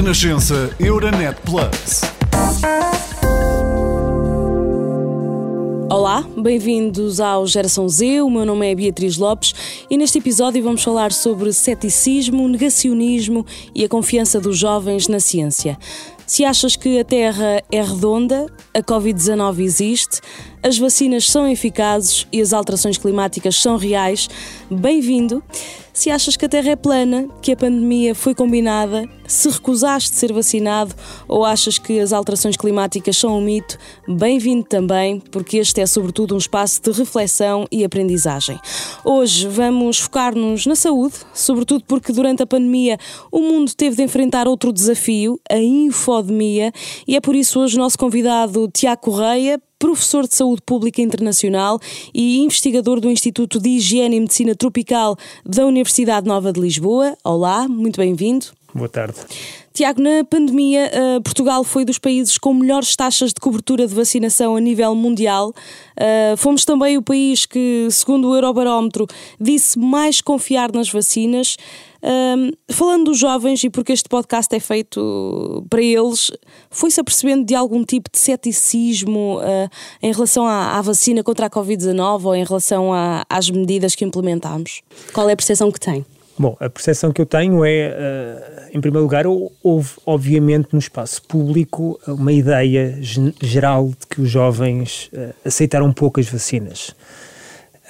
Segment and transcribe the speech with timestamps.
[0.00, 2.00] Renascença Euronet Plus.
[5.90, 8.22] Olá, bem-vindos ao Geração Z.
[8.22, 9.52] O meu nome é Beatriz Lopes
[9.90, 13.44] e neste episódio vamos falar sobre ceticismo, negacionismo
[13.74, 15.76] e a confiança dos jovens na ciência.
[16.26, 20.22] Se achas que a Terra é redonda, a Covid-19 existe,
[20.62, 24.30] as vacinas são eficazes e as alterações climáticas são reais,
[24.70, 25.42] bem-vindo.
[25.92, 30.32] Se achas que a Terra é plana, que a pandemia foi combinada, se recusaste ser
[30.32, 30.94] vacinado
[31.26, 33.76] ou achas que as alterações climáticas são um mito,
[34.08, 38.58] bem-vindo também, porque este é sobretudo um espaço de reflexão e aprendizagem.
[39.04, 42.96] Hoje vamos focar-nos na saúde, sobretudo porque durante a pandemia
[43.30, 46.72] o mundo teve de enfrentar outro desafio, a infodemia,
[47.06, 51.80] e é por isso hoje o nosso convidado Tiago Correia, professor de saúde pública internacional
[52.14, 57.16] e investigador do Instituto de Higiene e Medicina Tropical da Universidade Nova de Lisboa.
[57.24, 58.46] Olá, muito bem-vindo.
[58.72, 59.16] Boa tarde.
[59.72, 64.54] Tiago, na pandemia, uh, Portugal foi dos países com melhores taxas de cobertura de vacinação
[64.54, 65.48] a nível mundial.
[65.96, 69.06] Uh, fomos também o país que, segundo o Eurobarómetro,
[69.40, 71.56] disse mais confiar nas vacinas.
[72.02, 76.30] Uh, falando dos jovens, e porque este podcast é feito para eles,
[76.70, 79.38] foi-se apercebendo de algum tipo de ceticismo
[80.02, 84.04] em relação à, à, vacina contra a Covid-19 ou em relação a, às medidas que
[84.04, 84.82] implementámos?
[85.12, 86.04] Qual é a percepção que tem?
[86.40, 91.22] Bom, a percepção que eu tenho é, uh, em primeiro lugar, houve, obviamente, no espaço
[91.24, 92.98] público uma ideia
[93.42, 96.94] geral de que os jovens uh, aceitaram poucas vacinas.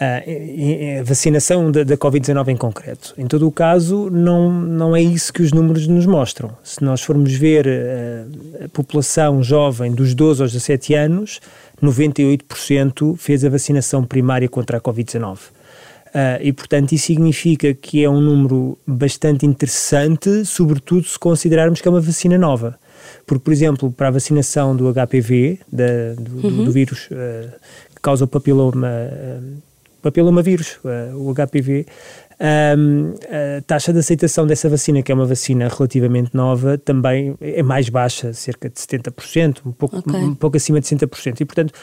[0.01, 3.13] Uh, a vacinação da, da Covid-19 em concreto.
[3.19, 6.51] Em todo o caso, não, não é isso que os números nos mostram.
[6.65, 11.39] Se nós formos ver uh, a população jovem dos 12 aos 17 anos,
[11.83, 15.37] 98% fez a vacinação primária contra a Covid-19.
[15.37, 21.87] Uh, e, portanto, isso significa que é um número bastante interessante, sobretudo se considerarmos que
[21.87, 22.79] é uma vacina nova.
[23.27, 26.65] Porque, por exemplo, para a vacinação do HPV, da, do, uhum.
[26.65, 27.51] do, vírus uh,
[27.95, 29.70] que causa o papiloma, uh,
[30.01, 30.79] papiloma vírus,
[31.15, 31.87] o HPV,
[32.41, 37.89] a taxa de aceitação dessa vacina, que é uma vacina relativamente nova, também é mais
[37.89, 40.21] baixa, cerca de 70%, um pouco, okay.
[40.21, 41.41] um pouco acima de 60%.
[41.41, 41.75] E, portanto,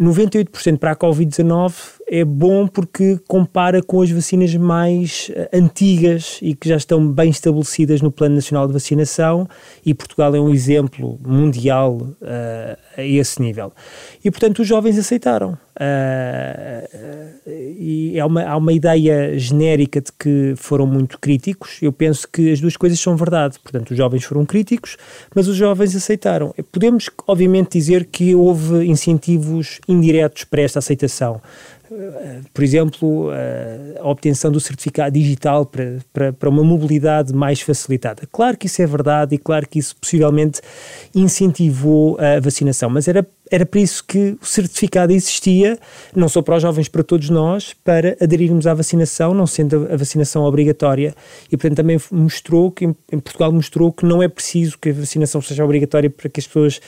[0.00, 6.54] 98% para a Covid-19 é bom porque compara com as vacinas mais eh, antigas e
[6.54, 9.48] que já estão bem estabelecidas no Plano Nacional de Vacinação
[9.84, 13.72] e Portugal é um exemplo mundial uh, a esse nível.
[14.24, 15.58] E, portanto, os jovens aceitaram.
[15.76, 17.26] Uh,
[17.78, 21.78] e é uma, há uma ideia genérica de que foram muito críticos.
[21.82, 23.58] Eu penso que as duas coisas são verdade.
[23.58, 24.96] Portanto, os jovens foram críticos,
[25.34, 26.54] mas os jovens aceitaram.
[26.72, 31.40] Podemos, obviamente, dizer que houve incentivos indiretos para esta aceitação
[32.52, 33.30] por exemplo,
[34.00, 38.22] a obtenção do certificado digital para, para, para, uma mobilidade mais facilitada.
[38.30, 40.60] Claro que isso é verdade e claro que isso possivelmente
[41.14, 45.78] incentivou a vacinação, mas era, era para isso que o certificado existia,
[46.14, 49.96] não só para os jovens, para todos nós, para aderirmos à vacinação, não sendo a
[49.96, 51.14] vacinação obrigatória.
[51.46, 55.40] E, portanto, também mostrou que, em Portugal, mostrou que não é preciso que a vacinação
[55.40, 56.80] seja obrigatória para que as pessoas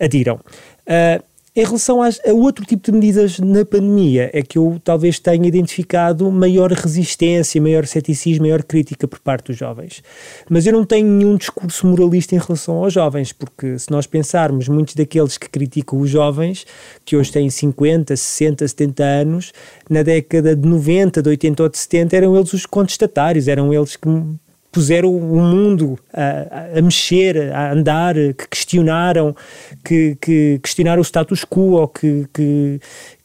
[0.00, 0.40] adiram.
[0.86, 1.22] Uh,
[1.56, 5.48] em relação às, a outro tipo de medidas na pandemia, é que eu talvez tenha
[5.48, 10.02] identificado maior resistência, maior ceticismo, maior crítica por parte dos jovens.
[10.50, 14.68] Mas eu não tenho nenhum discurso moralista em relação aos jovens, porque se nós pensarmos,
[14.68, 16.66] muitos daqueles que criticam os jovens,
[17.06, 19.52] que hoje têm 50, 60, 70 anos,
[19.88, 23.96] na década de 90, de 80 ou de 70, eram eles os contestatários, eram eles
[23.96, 24.06] que
[24.76, 29.34] puseram o mundo a, a, mexer, a andar, que questionaram,
[29.82, 32.80] que, que questionaram o status quo, que, que,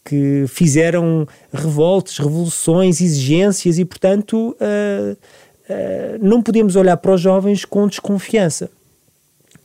[0.05, 7.65] que fizeram revoltas, revoluções, exigências e, portanto, uh, uh, não podemos olhar para os jovens
[7.65, 8.69] com desconfiança.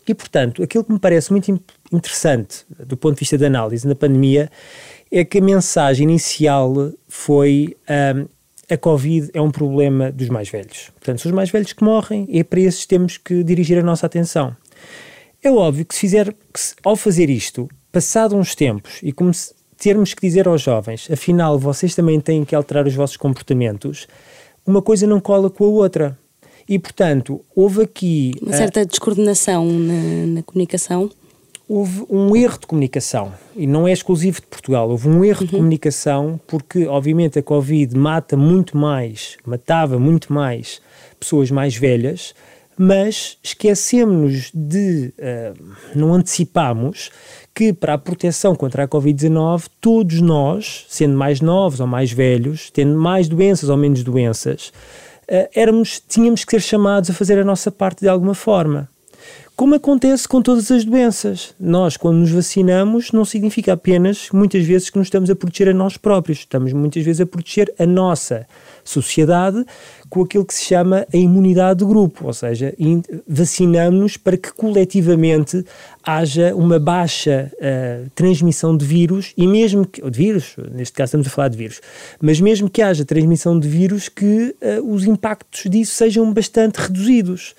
[0.09, 1.57] E, portanto, aquilo que me parece muito
[1.93, 4.51] interessante do ponto de vista da análise na pandemia
[5.09, 7.77] é que a mensagem inicial foi
[8.17, 8.27] um,
[8.71, 10.91] a Covid é um problema dos mais velhos.
[10.95, 13.83] Portanto, são os mais velhos que morrem e é para esses temos que dirigir a
[13.83, 14.57] nossa atenção.
[15.43, 19.33] É óbvio que se fizer, que se, ao fazer isto, passado uns tempos e como
[19.33, 24.09] se, termos que dizer aos jovens, afinal vocês também têm que alterar os vossos comportamentos,
[24.67, 26.19] uma coisa não cola com a outra.
[26.69, 28.33] E, portanto, houve aqui...
[28.43, 31.09] Uma certa uh, descoordenação na, na comunicação
[31.69, 34.89] houve um erro de comunicação e não é exclusivo de Portugal.
[34.89, 35.47] Houve um erro uhum.
[35.47, 40.81] de comunicação porque, obviamente, a Covid mata muito mais, matava muito mais
[41.19, 42.35] pessoas mais velhas,
[42.79, 45.65] mas esquecemos de, uh,
[45.95, 47.11] não antecipamos
[47.55, 52.71] que para a proteção contra a Covid-19, todos nós, sendo mais novos ou mais velhos,
[52.71, 54.69] tendo mais doenças ou menos doenças,
[55.23, 58.89] uh, éramos, tínhamos que ser chamados a fazer a nossa parte de alguma forma.
[59.57, 61.55] Como acontece com todas as doenças.
[61.59, 65.73] Nós, quando nos vacinamos, não significa apenas, muitas vezes, que nos estamos a proteger a
[65.73, 68.47] nós próprios, estamos muitas vezes a proteger a nossa
[68.85, 69.65] sociedade
[70.09, 72.75] com aquilo que se chama a imunidade de grupo, ou seja,
[73.27, 75.65] vacinamos-nos para que coletivamente
[76.07, 81.27] haja uma baixa uh, transmissão de vírus e mesmo que, de vírus, neste caso estamos
[81.27, 81.81] a falar de vírus,
[82.21, 87.57] mas mesmo que haja transmissão de vírus que uh, os impactos disso sejam bastante reduzidos.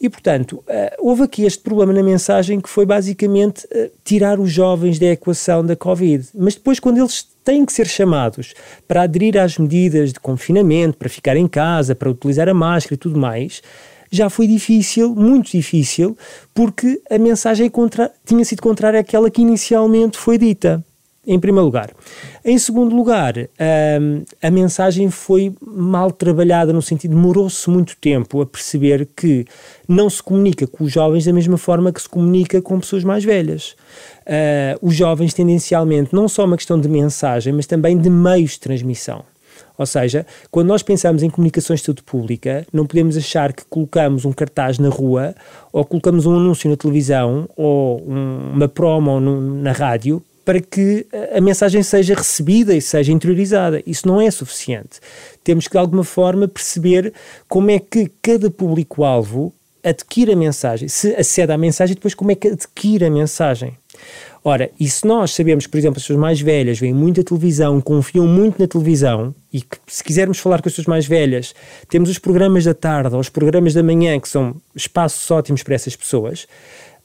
[0.00, 0.64] E, portanto, uh,
[0.98, 3.68] houve aqui este problema na mensagem que foi basicamente
[4.02, 6.26] tirar os jovens da equação da Covid.
[6.34, 8.54] Mas depois, quando eles têm que ser chamados
[8.88, 12.98] para aderir às medidas de confinamento, para ficar em casa, para utilizar a máscara e
[12.98, 13.62] tudo mais,
[14.10, 16.16] já foi difícil, muito difícil,
[16.54, 20.84] porque a mensagem contra, tinha sido contrária àquela que inicialmente foi dita
[21.26, 21.90] em primeiro lugar.
[22.44, 28.46] Em segundo lugar, hum, a mensagem foi mal trabalhada no sentido, demorou-se muito tempo a
[28.46, 29.44] perceber que
[29.88, 33.24] não se comunica com os jovens da mesma forma que se comunica com pessoas mais
[33.24, 33.74] velhas.
[34.26, 38.60] Uh, os jovens, tendencialmente, não só uma questão de mensagem, mas também de meios de
[38.60, 39.24] transmissão.
[39.76, 44.24] Ou seja, quando nós pensamos em comunicações de saúde pública, não podemos achar que colocamos
[44.24, 45.34] um cartaz na rua,
[45.72, 51.40] ou colocamos um anúncio na televisão, ou um, uma promo na rádio, para que a
[51.40, 53.82] mensagem seja recebida e seja interiorizada.
[53.86, 55.00] Isso não é suficiente.
[55.42, 57.12] Temos que, de alguma forma, perceber
[57.48, 62.34] como é que cada público-alvo adquire a mensagem, se acede à mensagem, depois como é
[62.34, 63.76] que adquire a mensagem.
[64.46, 68.26] Ora, e se nós sabemos por exemplo, as pessoas mais velhas veem muita televisão, confiam
[68.26, 71.54] muito na televisão, e que se quisermos falar com as pessoas mais velhas,
[71.88, 75.74] temos os programas da tarde ou os programas da manhã, que são espaços ótimos para
[75.74, 76.46] essas pessoas,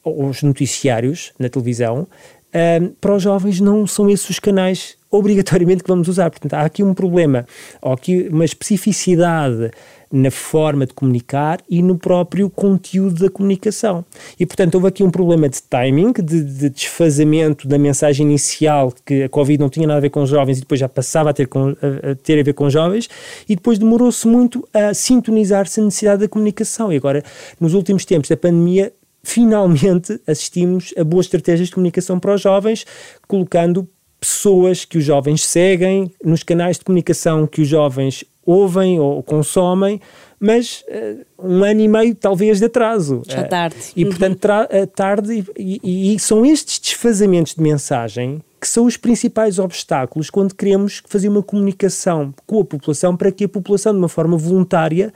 [0.04, 2.06] ou os noticiários na televisão,
[2.52, 6.30] um, para os jovens não são esses os canais obrigatoriamente que vamos usar.
[6.30, 7.46] Portanto, há aqui um problema,
[7.80, 9.70] ou aqui uma especificidade
[10.12, 14.04] na forma de comunicar e no próprio conteúdo da comunicação.
[14.38, 19.22] E, portanto, houve aqui um problema de timing, de, de desfazamento da mensagem inicial, que
[19.22, 21.32] a Covid não tinha nada a ver com os jovens e depois já passava a
[21.32, 23.08] ter, com, a, a ter a ver com os jovens,
[23.48, 26.92] e depois demorou-se muito a sintonizar-se a necessidade da comunicação.
[26.92, 27.22] E agora,
[27.60, 28.92] nos últimos tempos da pandemia,
[29.22, 32.84] finalmente assistimos a boas estratégias de comunicação para os jovens,
[33.28, 39.22] colocando pessoas que os jovens seguem nos canais de comunicação que os jovens ouvem ou
[39.22, 40.00] consomem,
[40.38, 43.22] mas uh, um ano e meio talvez de atraso.
[43.26, 43.76] Já tarde.
[43.76, 48.84] Uh, e portanto uh, tarde e, e, e, são estes desfazamentos de mensagem que são
[48.84, 53.92] os principais obstáculos quando queremos fazer uma comunicação com a população para que a população
[53.92, 55.14] de uma forma voluntária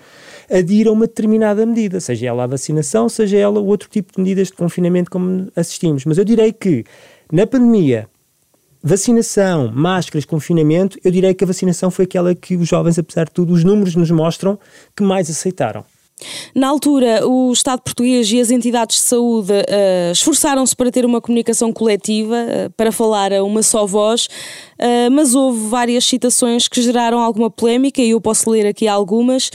[0.50, 4.48] adira a uma determinada medida, seja ela a vacinação, seja ela outro tipo de medidas
[4.48, 6.06] de confinamento como assistimos.
[6.06, 6.84] Mas eu direi que
[7.30, 8.08] na pandemia
[8.86, 13.30] Vacinação, máscaras, confinamento, eu direi que a vacinação foi aquela que os jovens, apesar de
[13.30, 14.58] tudo, os números nos mostram
[14.94, 15.82] que mais aceitaram.
[16.54, 21.18] Na altura, o Estado português e as entidades de saúde uh, esforçaram-se para ter uma
[21.18, 26.82] comunicação coletiva, uh, para falar a uma só voz, uh, mas houve várias citações que
[26.82, 29.50] geraram alguma polémica e eu posso ler aqui algumas.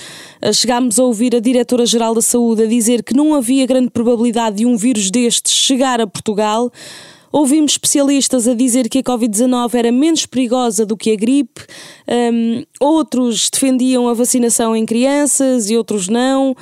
[0.56, 4.66] chegámos a ouvir a Diretora-Geral da Saúde a dizer que não havia grande probabilidade de
[4.66, 6.72] um vírus destes chegar a Portugal.
[7.32, 11.62] Ouvimos especialistas a dizer que a Covid-19 era menos perigosa do que a gripe,
[12.08, 16.56] um, outros defendiam a vacinação em crianças e outros não.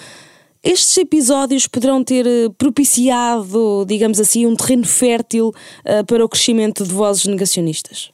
[0.64, 6.84] Estes episódios poderão ter eh, propiciado, digamos assim, um terreno fértil uh, para o crescimento
[6.84, 8.10] de vozes negacionistas?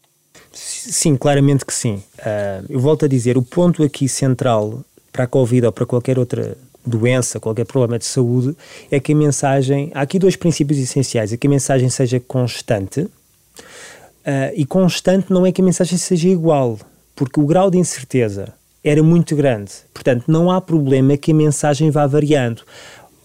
[0.51, 2.03] Sim, claramente que sim.
[2.19, 6.19] Uh, eu volto a dizer, o ponto aqui central para a Covid ou para qualquer
[6.19, 8.55] outra doença, qualquer problema de saúde,
[8.91, 9.91] é que a mensagem.
[9.93, 13.09] Há aqui dois princípios essenciais: é que a mensagem seja constante, uh,
[14.55, 16.79] e constante não é que a mensagem seja igual,
[17.15, 19.71] porque o grau de incerteza era muito grande.
[19.93, 22.63] Portanto, não há problema que a mensagem vá variando.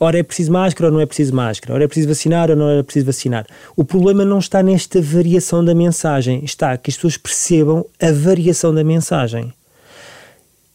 [0.00, 1.74] Ora é preciso máscara ou não é preciso máscara?
[1.74, 3.44] Ora é preciso vacinar ou não é preciso vacinar?
[3.74, 8.72] O problema não está nesta variação da mensagem, está que as pessoas percebam a variação
[8.72, 9.52] da mensagem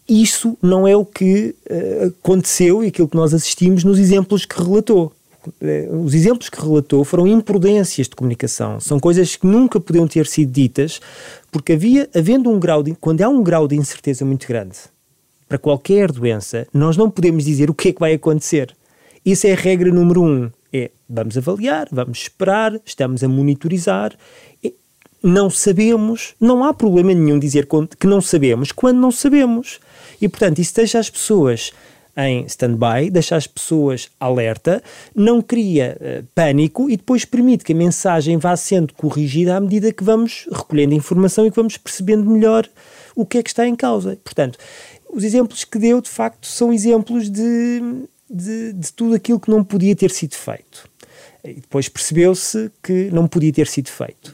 [0.07, 4.61] isso não é o que uh, aconteceu e aquilo que nós assistimos nos exemplos que
[4.61, 5.13] relatou.
[5.45, 10.27] Uh, os exemplos que relatou foram imprudências de comunicação, são coisas que nunca podiam ter
[10.27, 10.99] sido ditas,
[11.51, 14.77] porque havia, havendo um grau de, quando há um grau de incerteza muito grande
[15.47, 18.75] para qualquer doença, nós não podemos dizer o que é que vai acontecer.
[19.25, 20.49] Isso é a regra número um.
[20.71, 24.17] É vamos avaliar, vamos esperar, estamos a monitorizar
[25.23, 27.65] não sabemos, não há problema nenhum dizer
[27.97, 29.79] que não sabemos quando não sabemos.
[30.23, 31.71] E, portanto, isso deixa as pessoas
[32.15, 34.83] em stand-by, deixa as pessoas alerta,
[35.15, 39.91] não cria uh, pânico e depois permite que a mensagem vá sendo corrigida à medida
[39.91, 42.69] que vamos recolhendo informação e que vamos percebendo melhor
[43.15, 44.17] o que é que está em causa.
[44.23, 44.59] Portanto,
[45.11, 47.81] os exemplos que deu, de facto, são exemplos de
[48.33, 50.89] de, de tudo aquilo que não podia ter sido feito.
[51.43, 54.33] E depois percebeu-se que não podia ter sido feito.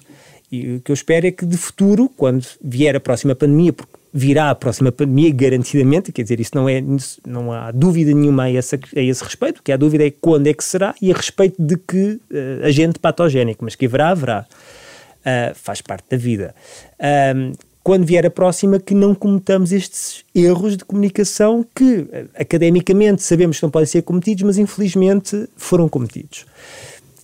[0.52, 3.99] E o que eu espero é que de futuro, quando vier a próxima pandemia, porque
[4.14, 6.84] virá a próxima pandemia garantidamente, quer dizer, isso não, é,
[7.26, 10.48] não há dúvida nenhuma a esse, a esse respeito, o que há dúvida é quando
[10.48, 14.46] é que será e a respeito de que uh, agente patogénico, mas que haverá, haverá.
[15.20, 16.56] Uh, faz parte da vida.
[17.84, 23.58] Quando vier a próxima, que não cometamos estes erros de comunicação que, uh, academicamente, sabemos
[23.58, 26.46] que não podem ser cometidos, mas infelizmente foram cometidos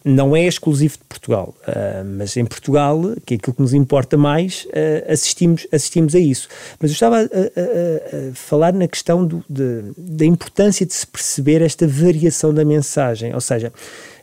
[0.06, 4.16] não é exclusivo de Portugal, uh, mas em Portugal, que é aquilo que nos importa
[4.16, 6.48] mais, uh, assistimos, assistimos a isso.
[6.80, 11.08] Mas eu estava a, a, a falar na questão do, de, da importância de se
[11.08, 13.74] perceber esta variação da mensagem, ou seja,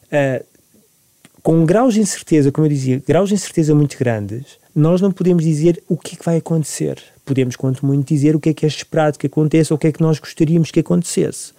[0.06, 0.44] uh,
[1.42, 5.42] com graus de incerteza, como eu dizia, graus de incerteza muito grandes, nós não podemos
[5.42, 7.02] dizer o que é que vai acontecer.
[7.24, 9.88] Podemos, quanto muito, dizer o que é que é esperado que aconteça ou o que
[9.88, 11.52] é que nós gostaríamos que acontecesse.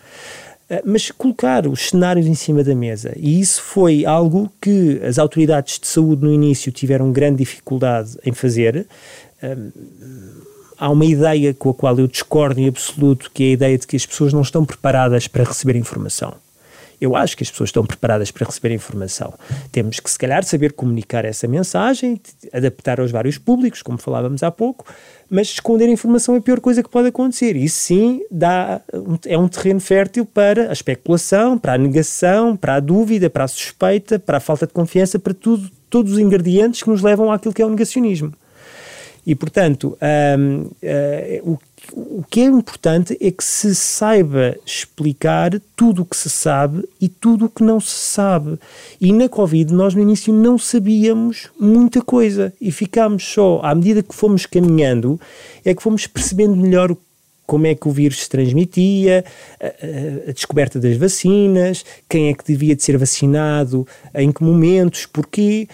[0.70, 3.14] Eh, mas colocar os cenários em cima da mesa.
[3.16, 8.34] E isso foi algo que as autoridades de saúde no início tiveram grande dificuldade em
[8.34, 8.88] fazer.
[9.42, 9.58] Eh,
[10.78, 13.88] há uma ideia com a qual eu discordo em absoluto, que é a ideia de
[13.88, 16.34] que as pessoas não estão preparadas para receber informação.
[17.04, 19.34] Eu acho que as pessoas estão preparadas para receber informação.
[19.74, 22.18] Temos que, se calhar, saber comunicar essa mensagem,
[22.54, 24.86] adaptar aos vários públicos, como falávamos há pouco,
[25.30, 27.58] mas esconder informação é a pior coisa que pode acontecer.
[27.58, 28.80] Isso sim dá,
[29.26, 33.50] é um terreno fértil para a especulação, para a negação, para a dúvida, para a
[33.50, 37.54] suspeita, para a falta de confiança, para tudo, todos os ingredientes que nos levam àquilo
[37.54, 38.32] que é o negacionismo.
[39.26, 39.98] E, portanto,
[40.38, 41.58] um, uh, eh, o
[41.92, 47.10] o que é importante é que se saiba explicar tudo o que se sabe e
[47.10, 48.58] tudo o que não se sabe.
[49.02, 54.02] E na Covid nós no início não sabíamos muita coisa e ficámos só, à medida
[54.02, 55.20] que fomos caminhando,
[55.66, 56.96] é que fomos percebendo melhor
[57.46, 59.24] como é que o vírus se transmitia,
[59.60, 65.06] a, a, descoberta das vacinas, quem é que devia de ser vacinado, em que momentos,
[65.06, 65.68] porquê.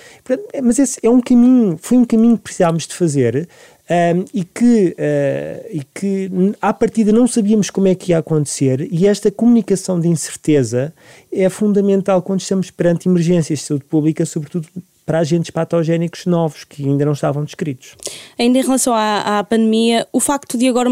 [0.63, 3.47] Mas esse é um caminho, foi um caminho que precisávamos de fazer
[3.89, 8.87] um, e, que, uh, e que à partida não sabíamos como é que ia acontecer,
[8.91, 10.93] e esta comunicação de incerteza
[11.31, 14.67] é fundamental quando estamos perante emergências de saúde pública, sobretudo
[15.09, 17.95] para agentes patogénicos novos que ainda não estavam descritos.
[18.37, 20.87] Ainda em relação à, à pandemia, o facto de agora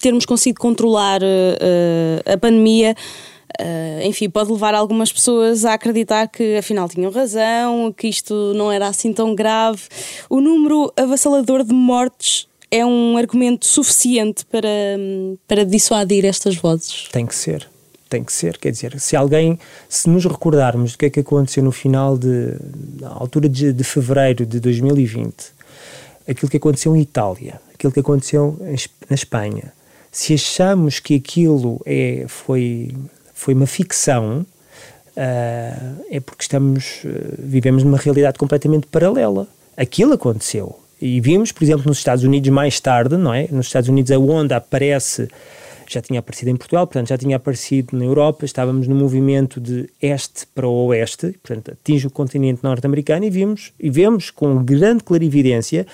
[0.00, 2.96] termos conseguido controlar uh, a pandemia.
[3.60, 8.72] Uh, enfim, pode levar algumas pessoas a acreditar que afinal tinham razão, que isto não
[8.72, 9.82] era assim tão grave.
[10.30, 14.68] O número avassalador de mortes é um argumento suficiente para,
[15.46, 17.06] para dissuadir estas vozes?
[17.12, 17.68] Tem que ser.
[18.08, 21.62] Tem que ser, quer dizer, se alguém, se nos recordarmos do que é que aconteceu
[21.62, 22.54] no final de,
[23.00, 25.34] na altura de, de fevereiro de 2020,
[26.26, 28.76] aquilo que aconteceu em Itália, aquilo que aconteceu em,
[29.10, 29.72] na Espanha,
[30.10, 32.94] se achamos que aquilo é, foi
[33.38, 39.46] foi uma ficção, uh, é porque estamos, uh, vivemos numa realidade completamente paralela.
[39.76, 40.76] Aquilo aconteceu.
[41.00, 43.46] E vimos, por exemplo, nos Estados Unidos mais tarde, não é?
[43.52, 45.28] Nos Estados Unidos a onda aparece,
[45.92, 49.88] já tinha aparecido em Portugal, portanto já tinha aparecido na Europa, estávamos no movimento de
[50.00, 55.02] este para o oeste, portanto atinge o continente norte-americano e vimos, e vemos com grande
[55.04, 55.86] clarividência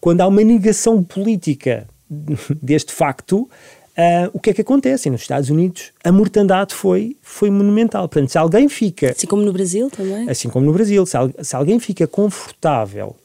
[0.00, 1.86] quando há uma negação política
[2.62, 3.48] deste facto,
[3.96, 5.08] Uh, o que é que acontece?
[5.08, 8.06] E nos Estados Unidos a mortandade foi, foi monumental.
[8.06, 9.12] Portanto, se alguém fica.
[9.12, 10.28] Assim como no Brasil também?
[10.28, 11.06] Assim como no Brasil.
[11.06, 13.16] Se, se alguém fica confortável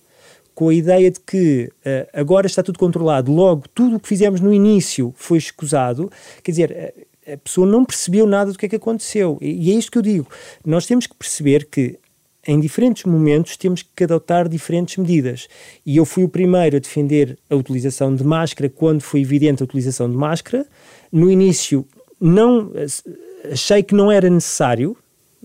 [0.53, 4.39] com a ideia de que uh, agora está tudo controlado, logo tudo o que fizemos
[4.39, 6.11] no início foi escusado,
[6.43, 6.93] quer dizer,
[7.27, 9.37] a, a pessoa não percebeu nada do que é que aconteceu.
[9.41, 10.27] E, e é isto que eu digo.
[10.65, 11.99] Nós temos que perceber que
[12.47, 15.47] em diferentes momentos temos que adotar diferentes medidas.
[15.85, 19.65] E eu fui o primeiro a defender a utilização de máscara quando foi evidente a
[19.65, 20.65] utilização de máscara.
[21.11, 21.85] No início
[22.19, 22.71] não
[23.51, 24.97] achei que não era necessário,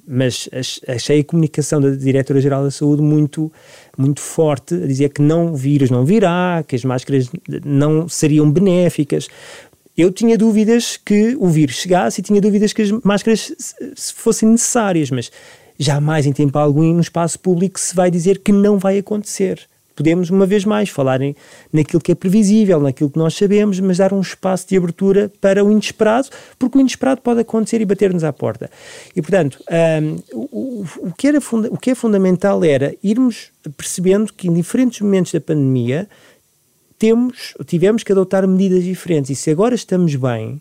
[0.07, 0.49] mas
[0.87, 3.53] achei a comunicação da Diretora-Geral da Saúde muito,
[3.99, 7.29] muito forte, a dizer que não, o vírus não virá, que as máscaras
[7.65, 9.29] não seriam benéficas.
[9.97, 13.75] Eu tinha dúvidas que o vírus chegasse e tinha dúvidas que as máscaras
[14.15, 15.33] fossem necessárias, mas
[15.79, 19.67] jamais em tempo algum no espaço público se vai dizer que não vai acontecer.
[19.97, 21.35] Podemos, uma vez mais, falar em,
[21.73, 25.65] naquilo que é previsível, naquilo que nós sabemos, mas dar um espaço de abertura para
[25.65, 28.71] o inesperado, porque o inesperado pode acontecer e bater-nos à porta.
[29.15, 29.59] E, portanto,
[30.03, 35.01] um, o, o, que era o que é fundamental era irmos percebendo que em diferentes
[35.01, 36.09] momentos da pandemia
[36.99, 39.31] temos, tivemos que adotar medidas diferentes.
[39.31, 40.61] E se agora estamos bem,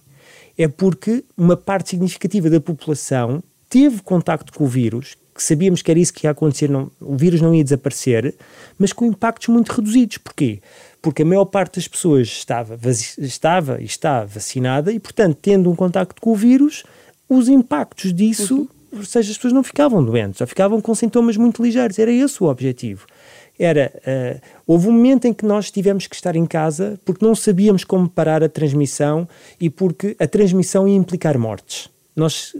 [0.57, 5.91] é porque uma parte significativa da população teve contacto com o vírus, que sabíamos que
[5.91, 8.33] era isso que ia acontecer, não, o vírus não ia desaparecer,
[8.79, 10.17] mas com impactos muito reduzidos.
[10.17, 10.61] Porquê?
[11.01, 12.79] Porque a maior parte das pessoas estava,
[13.19, 16.85] estava e está vacinada e, portanto, tendo um contacto com o vírus,
[17.27, 18.99] os impactos disso, uhum.
[18.99, 21.99] ou seja, as pessoas não ficavam doentes, só ficavam com sintomas muito ligeiros.
[21.99, 23.05] Era esse o objetivo.
[23.59, 27.35] Era, uh, houve um momento em que nós tivemos que estar em casa porque não
[27.35, 29.27] sabíamos como parar a transmissão
[29.59, 31.89] e porque a transmissão ia implicar mortes.
[32.15, 32.53] Nós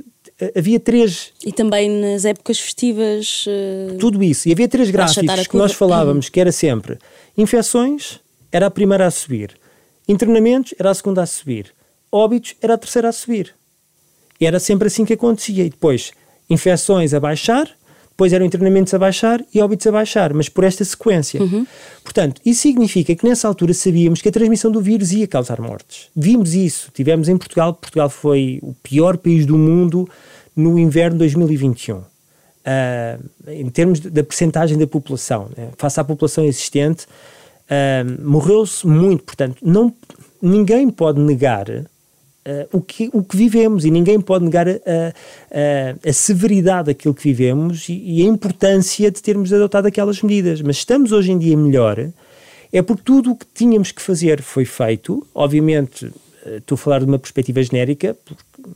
[0.56, 1.32] havia três.
[1.46, 3.46] E também nas épocas festivas.
[3.48, 3.98] Uh...
[3.98, 4.48] Tudo isso.
[4.48, 6.98] E havia três gráficos que nós falávamos, que era sempre
[7.38, 8.20] infecções,
[8.52, 9.52] era a primeira a subir.
[10.08, 11.74] Internamentos, era a segunda a subir.
[12.12, 13.54] Óbitos, era a terceira a subir.
[14.40, 15.66] E era sempre assim que acontecia.
[15.66, 16.12] E depois,
[16.50, 17.70] infecções a baixar,
[18.16, 21.42] depois eram internamentos a baixar e óbitos a baixar, mas por esta sequência.
[21.42, 21.68] Uhum.
[22.02, 26.08] Portanto, isso significa que nessa altura sabíamos que a transmissão do vírus ia causar mortes.
[26.16, 30.08] Vimos isso, tivemos em Portugal, Portugal foi o pior país do mundo
[30.56, 31.98] no inverno de 2021.
[31.98, 32.06] Uh,
[32.64, 33.18] ah,
[33.50, 35.72] em termos da percentagem da população, né?
[35.78, 37.06] face à população existente,
[37.66, 39.94] uh, morreu-se muito, portanto, não,
[40.42, 41.66] ninguém pode negar
[42.48, 47.12] Uh, o, que, o que vivemos e ninguém pode negar a, a, a severidade daquilo
[47.12, 50.62] que vivemos e, e, a importância de termos adotado aquelas medidas.
[50.62, 51.98] Mas estamos hoje em dia melhor,
[52.72, 55.26] é porque tudo o que tínhamos que fazer foi feito.
[55.34, 58.16] Obviamente, uh, estou a falar de uma perspectiva genérica,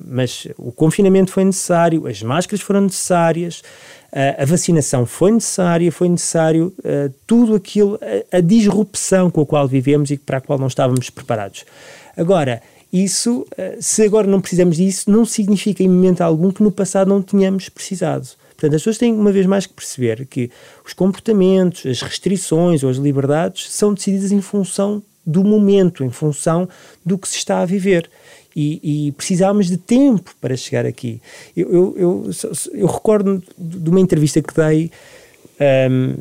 [0.04, 3.60] mas o confinamento foi necessário, as máscaras foram necessárias,
[4.12, 6.74] uh, a vacinação foi necessária, foi necessário
[7.28, 8.00] tudo aquilo,
[8.32, 11.66] a, a disrupção com a qual vivemos e para a qual não estávamos preparados.
[12.18, 16.72] Agora, isso, eh, se agora não precisamos disso, não significa em momento algum que no
[16.72, 18.28] passado não tenhamos precisado.
[18.50, 20.50] Portanto, as pessoas têm uma vez mais que perceber que
[20.86, 26.68] os comportamentos, as restrições ou as liberdades são decididas em função do momento, em função
[27.06, 28.10] do que se está a viver.
[28.56, 31.22] E, e de tempo para chegar aqui.
[31.56, 32.32] Eu, eu, eu,
[32.74, 34.92] eu recordo de uma entrevista que dei
[35.60, 36.16] um, ehm,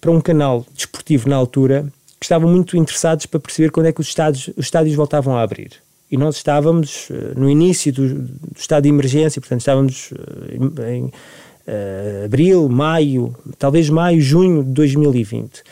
[0.00, 1.86] para um canal desportivo na altura
[2.18, 5.42] que estavam muito interessados para perceber quando é que os estádios, os estádios voltavam a
[5.42, 10.54] abrir e nós estávamos eh, no início do, do, estado de emergência, portanto estávamos eh,
[10.54, 15.62] em, em uh, abril, maio, talvez maio, junho de 2020.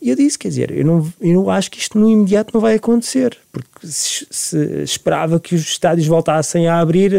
[0.00, 2.60] E eu disse, quer dizer, eu não, eu não acho que isto no imediato não
[2.60, 7.12] vai acontecer, porque se, se esperava que os estádios voltassem a abrir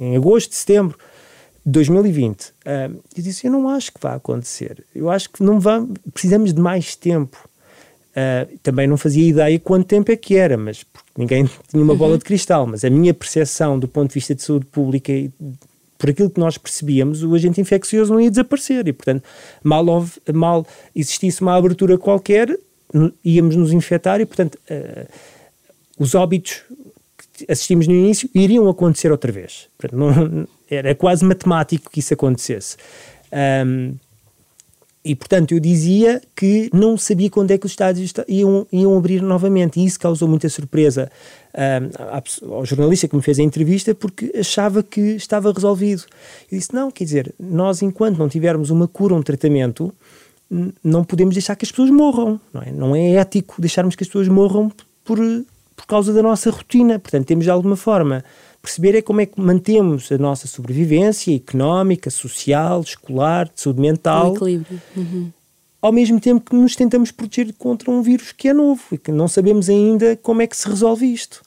[0.00, 0.98] em agosto, setembro
[1.64, 2.42] de 2020.
[2.42, 2.52] Uh,
[3.16, 4.84] eu disse, eu não acho que vai acontecer.
[4.94, 7.36] Eu acho que não vamos, precisamos de mais tempo.
[8.16, 11.98] Uh, também não fazia ideia quanto tempo é que era, mas ninguém tinha uma uhum.
[11.98, 12.66] bola de cristal.
[12.66, 15.30] Mas a minha percepção do ponto de vista de saúde pública e
[15.98, 19.22] por aquilo que nós percebíamos, o agente infeccioso não ia desaparecer e, portanto,
[19.62, 22.58] mal, houve, mal existisse uma abertura qualquer,
[23.24, 25.06] íamos nos infectar e, portanto, uh,
[25.98, 26.62] os óbitos
[27.34, 29.68] que assistimos no início iriam acontecer outra vez.
[29.76, 32.76] Portanto, não, era quase matemático que isso acontecesse.
[33.66, 33.94] Um,
[35.06, 39.22] e, portanto, eu dizia que não sabia quando é que os estádios iam, iam abrir
[39.22, 39.78] novamente.
[39.78, 41.08] E isso causou muita surpresa
[41.54, 46.02] um, ao jornalista que me fez a entrevista, porque achava que estava resolvido.
[46.50, 49.94] Eu disse: não, quer dizer, nós, enquanto não tivermos uma cura, um tratamento,
[50.82, 52.40] não podemos deixar que as pessoas morram.
[52.52, 54.72] Não é, não é ético deixarmos que as pessoas morram
[55.04, 55.18] por,
[55.76, 56.98] por causa da nossa rotina.
[56.98, 58.24] Portanto, temos de alguma forma
[58.66, 64.32] perceber é como é que mantemos a nossa sobrevivência económica, social, escolar, de saúde mental.
[64.32, 64.82] Um equilíbrio.
[64.96, 65.32] Uhum.
[65.80, 69.12] Ao mesmo tempo que nos tentamos proteger contra um vírus que é novo e que
[69.12, 71.42] não sabemos ainda como é que se resolve isto.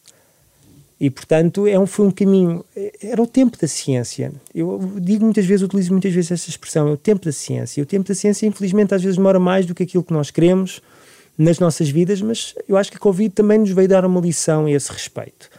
[0.98, 2.64] E, portanto, é um, foi um caminho.
[3.02, 4.32] Era o tempo da ciência.
[4.56, 7.82] Eu digo muitas vezes, utilizo muitas vezes essa expressão: é o tempo da ciência.
[7.82, 10.32] E o tempo da ciência, infelizmente, às vezes demora mais do que aquilo que nós
[10.32, 10.82] queremos
[11.38, 14.66] nas nossas vidas, mas eu acho que a Covid também nos veio dar uma lição
[14.66, 15.50] a esse respeito.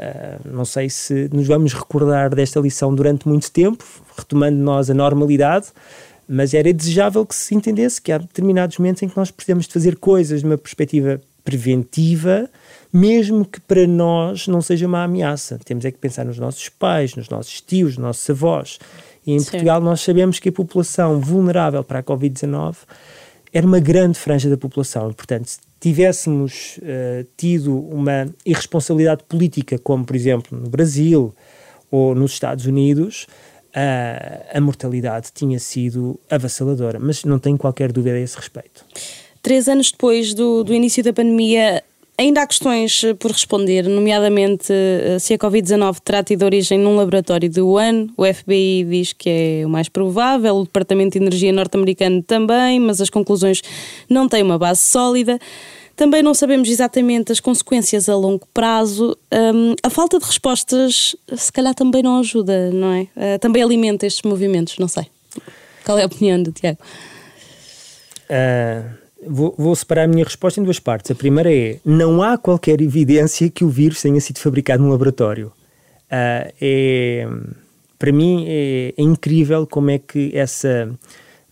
[0.00, 3.84] Uh, não sei se nos vamos recordar desta lição durante muito tempo,
[4.16, 5.66] retomando nós a normalidade,
[6.26, 9.74] mas era desejável que se entendesse que há determinados momentos em que nós precisamos de
[9.74, 12.48] fazer coisas de uma perspectiva preventiva,
[12.90, 15.58] mesmo que para nós não seja uma ameaça.
[15.64, 18.78] Temos é que pensar nos nossos pais, nos nossos tios, nos nossos avós.
[19.26, 19.50] E em Sim.
[19.50, 22.76] Portugal nós sabemos que a população vulnerável para a Covid-19
[23.52, 25.12] era uma grande franja da população.
[25.12, 31.34] Portanto, tivéssemos uh, tido uma irresponsabilidade política, como por exemplo no Brasil
[31.90, 33.26] ou nos Estados Unidos,
[33.70, 36.98] uh, a mortalidade tinha sido avassaladora.
[37.00, 38.84] Mas não tenho qualquer dúvida a esse respeito.
[39.42, 41.82] Três anos depois do, do início da pandemia,
[42.20, 44.66] Ainda há questões eh, por responder, nomeadamente
[45.18, 48.08] se a Covid-19 terá tido origem num laboratório de Wuhan.
[48.14, 49.30] O FBI diz que
[49.62, 53.62] é o mais provável, o Departamento de Energia norte-americano também, mas as conclusões
[54.06, 55.38] não têm uma base sólida.
[55.96, 59.16] Também não sabemos exatamente as consequências a longo prazo.
[59.32, 63.00] Um, a falta de respostas, se calhar, também não ajuda, não é?
[63.16, 65.06] Uh, também alimenta estes movimentos, não sei.
[65.86, 66.80] Qual é a opinião do Tiago?
[68.28, 71.10] Uh, vou, vou, separar a minha resposta em duas partes.
[71.10, 75.48] A primeira é: não há qualquer evidência que o vírus tenha sido fabricado num laboratório.
[76.06, 77.28] Uh, é,
[77.98, 80.90] para mim é, é, incrível como é que essa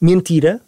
[0.00, 0.60] mentira,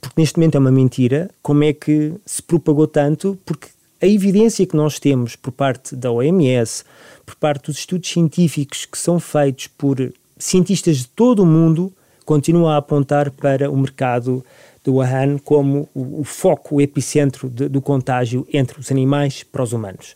[0.00, 3.68] porque neste momento é uma mentira, como é que se propagou tanto, porque
[4.00, 6.84] a evidência que nós temos por parte da OMS,
[7.24, 11.90] por parte dos estudos científicos que são feitos por cientistas de todo o mundo,
[12.24, 14.44] continua a apontar para o mercado
[14.84, 19.62] do Wuhan como o, o foco, o epicentro de, do contágio entre os animais para
[19.62, 20.14] os humanos.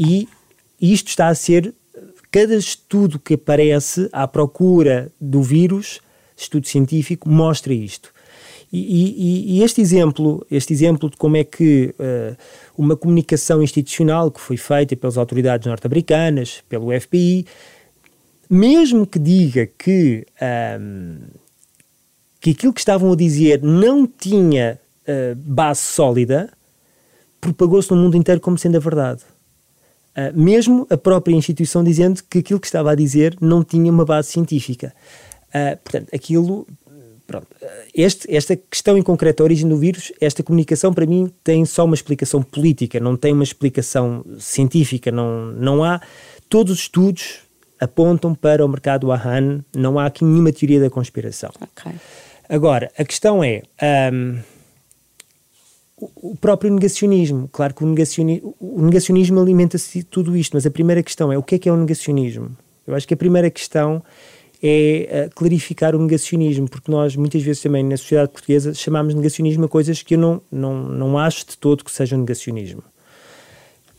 [0.00, 0.26] E
[0.80, 1.74] isto está a ser,
[2.30, 6.00] cada estudo que aparece à procura do vírus,
[6.36, 8.12] estudo científico, mostra isto.
[8.72, 12.36] E, e, e, este exemplo, este exemplo de como é que uh,
[12.76, 17.46] uma comunicação institucional que foi feita pelas autoridades norte-americanas, pelo FBI,
[18.48, 20.26] mesmo que diga que
[20.80, 21.18] um,
[22.40, 26.50] que aquilo que estavam a dizer não tinha uh, base sólida,
[27.40, 29.22] propagou-se no mundo inteiro como sendo a verdade.
[30.16, 34.04] Uh, mesmo a própria instituição dizendo que aquilo que estava a dizer não tinha uma
[34.04, 34.94] base científica.
[35.48, 36.66] Uh, portanto, aquilo.
[37.26, 37.46] Pronto,
[37.94, 41.84] este, esta questão em concreto, a origem do vírus, esta comunicação para mim tem só
[41.84, 45.12] uma explicação política, não tem uma explicação científica.
[45.12, 46.00] Não, não há.
[46.48, 47.40] Todos os estudos
[47.78, 51.50] apontam para o mercado Wuhan, não há aqui nenhuma teoria da conspiração.
[51.60, 51.92] Okay.
[52.48, 53.62] Agora, a questão é.
[54.12, 54.40] Um,
[56.14, 57.48] o próprio negacionismo.
[57.52, 61.36] Claro que o negacionismo, o negacionismo alimenta-se de tudo isto, mas a primeira questão é
[61.36, 62.56] o que é que é o negacionismo?
[62.86, 64.02] Eu acho que a primeira questão
[64.62, 69.64] é uh, clarificar o negacionismo, porque nós muitas vezes também na sociedade portuguesa chamamos negacionismo
[69.64, 72.82] a coisas que eu não, não, não acho de todo que sejam negacionismo.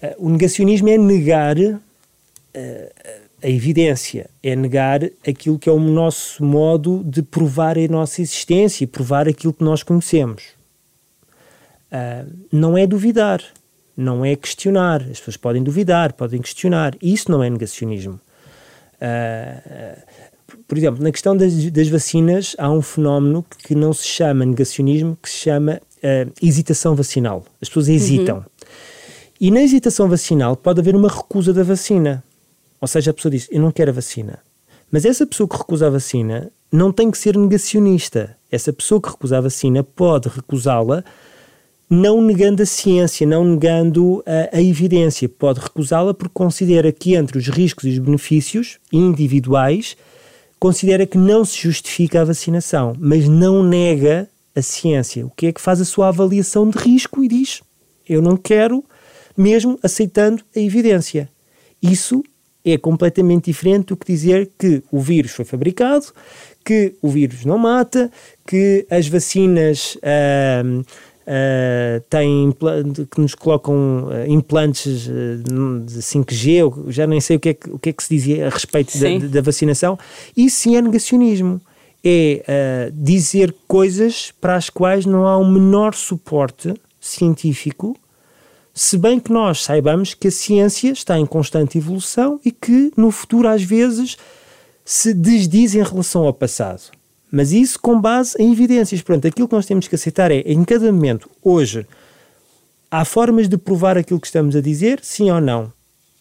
[0.01, 1.79] Uh, o negacionismo é negar uh,
[3.41, 8.83] a evidência, é negar aquilo que é o nosso modo de provar a nossa existência
[8.83, 10.43] e provar aquilo que nós conhecemos.
[11.91, 13.41] Uh, não é duvidar,
[13.95, 15.01] não é questionar.
[15.01, 16.95] As pessoas podem duvidar, podem questionar.
[17.01, 18.19] Isso não é negacionismo.
[18.95, 19.99] Uh,
[20.67, 25.17] por exemplo, na questão das, das, vacinas, há um fenómeno que não se chama negacionismo,
[25.21, 27.43] que se chama uh, hesitação vacinal.
[27.61, 28.37] As pessoas hesitam.
[28.37, 28.43] Uhum.
[29.41, 32.23] E na hesitação vacinal pode haver uma recusa da vacina.
[32.81, 34.39] Ou seja, a pessoa diz: Eu não quero a vacina.
[34.91, 38.35] Mas essa pessoa que recusa a vacina não tem que ser negacionista.
[38.51, 41.03] Essa pessoa que recusa a vacina pode recusá-la
[41.89, 45.27] não negando a ciência, não negando a, a evidência.
[45.27, 49.97] Pode recusá-la porque considera que entre os riscos e os benefícios individuais,
[50.59, 55.25] considera que não se justifica a vacinação, mas não nega a ciência.
[55.25, 57.61] O que é que faz a sua avaliação de risco e diz:
[58.07, 58.83] Eu não quero,
[59.35, 61.27] mesmo aceitando a evidência.
[61.81, 62.23] Isso
[62.71, 66.05] é completamente diferente do que dizer que o vírus foi fabricado,
[66.63, 68.11] que o vírus não mata,
[68.45, 72.53] que as vacinas uh, uh, têm
[73.09, 77.79] que nos colocam uh, implantes de 5G, já nem sei o que é que, o
[77.79, 79.97] que, é que se dizia a respeito da, da, vacinação.
[80.35, 81.61] Isso sim é negacionismo.
[82.01, 87.93] É dizer coisas para as quais não há um menor suporte científico
[88.79, 93.11] se bem que nós saibamos que a ciência está em constante evolução e que no
[93.11, 94.17] futuro às vezes
[94.85, 96.83] se desdiz em relação ao passado.
[97.29, 99.01] Mas isso com base em evidências.
[99.01, 101.85] Portanto, aquilo que nós temos que aceitar é, em cada momento, hoje,
[102.89, 105.73] há formas de provar aquilo que estamos a dizer, sim ou não.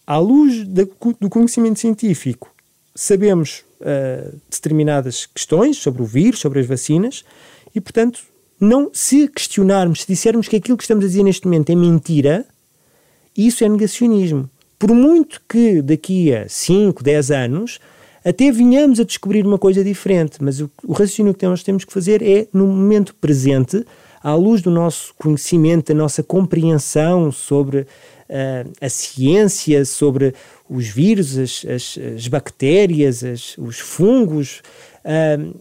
[0.05, 2.53] À luz do conhecimento científico,
[2.93, 7.23] sabemos uh, determinadas questões sobre o vírus, sobre as vacinas,
[7.73, 8.19] e, portanto,
[8.59, 12.45] não, se questionarmos, se dissermos que aquilo que estamos a dizer neste momento é mentira,
[13.37, 14.49] isso é negacionismo.
[14.77, 17.79] Por muito que daqui a 5, 10 anos
[18.23, 21.93] até venhamos a descobrir uma coisa diferente, mas o, o raciocínio que nós temos que
[21.93, 23.85] fazer é, no momento presente,
[24.21, 30.33] à luz do nosso conhecimento, da nossa compreensão sobre uh, a ciência, sobre
[30.69, 34.61] os vírus, as, as, as bactérias, as, os fungos,
[35.05, 35.55] uh,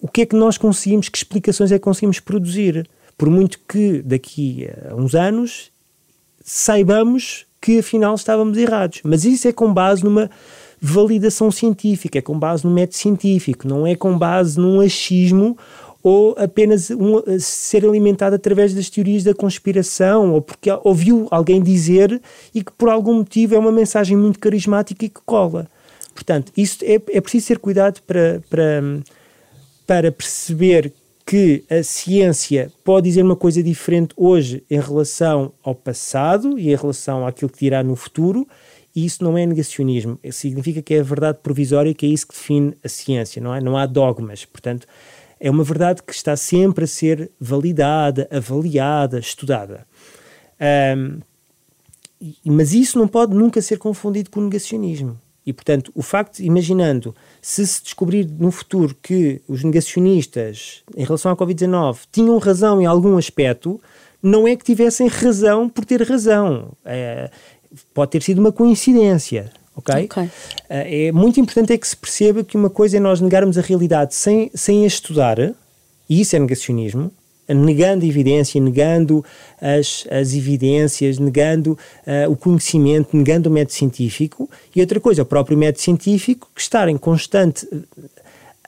[0.00, 2.88] o que é que nós conseguimos, que explicações é que conseguimos produzir.
[3.16, 5.70] Por muito que daqui a uns anos
[6.44, 9.00] saibamos que afinal estávamos errados.
[9.02, 10.30] Mas isso é com base numa
[10.80, 15.56] validação científica, é com base no método científico, não é com base num achismo
[16.02, 22.22] ou apenas um, ser alimentado através das teorias da conspiração, ou porque ouviu alguém dizer
[22.54, 25.66] e que por algum motivo é uma mensagem muito carismática e que cola.
[26.14, 28.82] Portanto, isso é, é preciso ter cuidado para, para
[29.86, 30.92] para perceber
[31.24, 36.76] que a ciência pode dizer uma coisa diferente hoje em relação ao passado e em
[36.76, 38.46] relação àquilo que dirá no futuro,
[38.94, 40.18] e isso não é negacionismo.
[40.30, 43.60] Significa que é a verdade provisória, que é isso que define a ciência, não é?
[43.60, 44.44] Não há dogmas.
[44.44, 44.86] Portanto,
[45.38, 49.86] é uma verdade que está sempre a ser validada, avaliada, estudada.
[50.96, 51.18] Um,
[52.44, 55.20] mas isso não pode nunca ser confundido com negacionismo.
[55.44, 57.14] E, portanto, o facto, imaginando,
[57.46, 62.86] se se descobrir no futuro que os negacionistas, em relação à Covid-19, tinham razão em
[62.86, 63.80] algum aspecto,
[64.20, 66.72] não é que tivessem razão por ter razão.
[66.84, 67.30] É,
[67.94, 69.52] pode ter sido uma coincidência.
[69.76, 70.06] Okay?
[70.06, 70.28] ok?
[70.68, 74.16] É muito importante é que se perceba que uma coisa é nós negarmos a realidade
[74.16, 77.12] sem, sem a estudar, e isso é negacionismo,
[77.48, 79.24] negando evidência, negando
[79.60, 85.26] as, as evidências, negando uh, o conhecimento, negando o método científico, e outra coisa, o
[85.26, 87.66] próprio método científico que estar em constante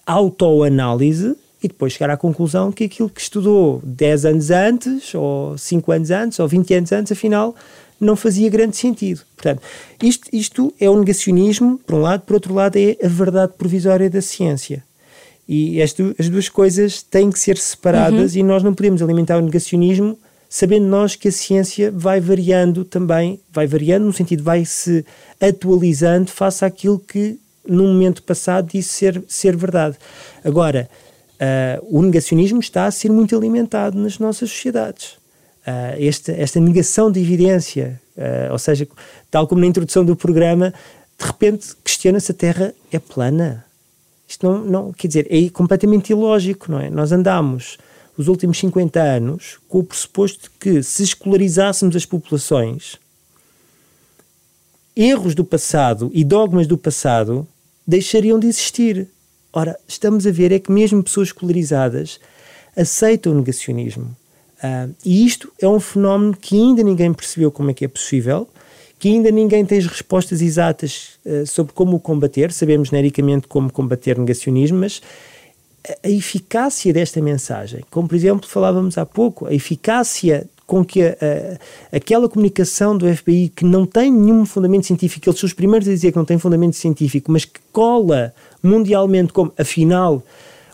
[0.06, 5.92] autoanálise e depois chegar à conclusão que aquilo que estudou 10 anos antes, ou 5
[5.92, 7.54] anos antes, ou 20 anos antes, afinal
[8.00, 9.22] não fazia grande sentido.
[9.34, 9.60] Portanto,
[10.02, 14.08] isto, isto é o negacionismo, por um lado, por outro lado, é a verdade provisória
[14.08, 14.84] da ciência.
[15.48, 18.40] E as, as duas coisas têm que ser separadas uhum.
[18.40, 23.38] e nós não podemos alimentar o negacionismo sabendo nós que a ciência vai variando também,
[23.52, 25.04] vai variando no sentido vai se
[25.40, 29.96] atualizando face àquilo que no momento passado disse ser, ser verdade.
[30.42, 30.88] Agora,
[31.34, 35.12] uh, o negacionismo está a ser muito alimentado nas nossas sociedades.
[35.66, 38.88] Uh, esta, esta negação de evidência, uh, ou seja,
[39.30, 40.72] tal como na introdução do programa,
[41.18, 43.66] de repente questiona-se a Terra é plana.
[44.28, 46.90] Isto não, não, quer dizer, é completamente ilógico, não é?
[46.90, 47.78] Nós andamos
[48.16, 52.96] os últimos 50 anos com o pressuposto de que se escolarizássemos as populações,
[54.94, 57.46] erros do passado e dogmas do passado
[57.86, 59.08] deixariam de existir.
[59.50, 62.20] Ora, estamos a ver é que mesmo pessoas escolarizadas
[62.76, 64.14] aceitam o negacionismo.
[64.58, 68.48] Uh, e isto é um fenómeno que ainda ninguém percebeu como é que é possível
[68.98, 73.72] que ainda ninguém tem as respostas exatas uh, sobre como o combater, sabemos genericamente como
[73.72, 75.00] combater negacionismo, mas
[75.88, 81.02] a, a, eficácia desta mensagem, como por exemplo falávamos há pouco, a eficácia com que
[81.02, 81.16] a,
[81.92, 85.88] a, aquela comunicação do FBI que não tem nenhum fundamento científico, eles são os primeiros
[85.88, 90.22] a dizer que não tem fundamento científico, mas que cola mundialmente como, afinal,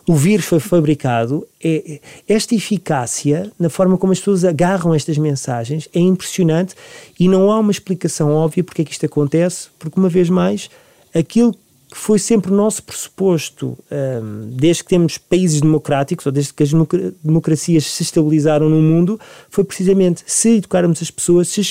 [0.07, 5.89] o vírus foi fabricado, é, esta eficácia, na forma como as pessoas agarram estas mensagens,
[5.93, 6.75] é impressionante
[7.19, 10.69] e não há uma explicação óbvia porque é que isto acontece, porque, uma vez mais,
[11.13, 16.53] aquilo que foi sempre o nosso pressuposto, um, desde que temos países democráticos, ou desde
[16.53, 16.71] que as
[17.23, 21.61] democracias se estabilizaram no mundo, foi precisamente se educarmos as pessoas, se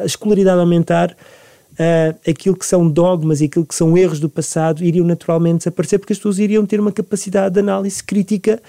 [0.00, 1.16] a escolaridade aumentar,
[1.78, 5.98] uh, aquilo que são dogmas e aquilo que são erros do passado iriam naturalmente desaparecer,
[5.98, 8.60] porque as pessoas iriam ter uma capacidade de análise crítica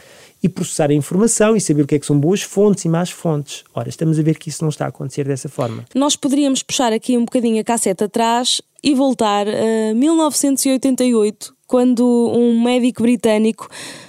[0.41, 3.09] e processar a informação e saber o que é que são boas fontes e más
[3.09, 3.63] fontes.
[3.73, 5.83] Ora, estamos a ver que isso não está a acontecer dessa forma.
[5.95, 12.61] Nós poderíamos puxar aqui um bocadinho a cassete atrás e voltar a 1988, quando um
[12.61, 13.67] médico britânico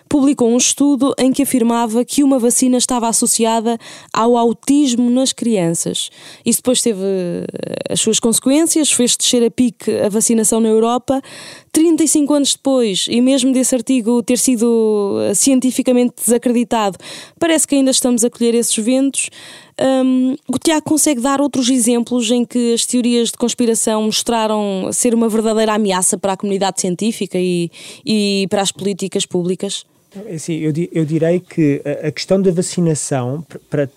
[0.09, 3.79] publicou um estudo em que afirmava que uma vacina estava associada
[4.13, 6.11] ao autismo nas crianças.
[6.45, 7.45] Isso depois teve eh,
[7.91, 11.21] as suas consequências, fez descer a pique a vacinação na Europa.
[11.73, 16.99] 35 anos depois, e mesmo desse artigo ter sido eh, cientificamente desacreditado,
[17.39, 19.31] parece que ainda estamos a colher esses ventos.
[19.81, 25.15] Um, o Tiago consegue dar outros exemplos em que as teorias de conspiração mostraram ser
[25.15, 27.71] uma verdadeira ameaça para a comunidade científica e,
[28.05, 29.85] e para as políticas públicas?
[30.27, 33.91] É assim, eu, eu direi que a questão da vacinação, para,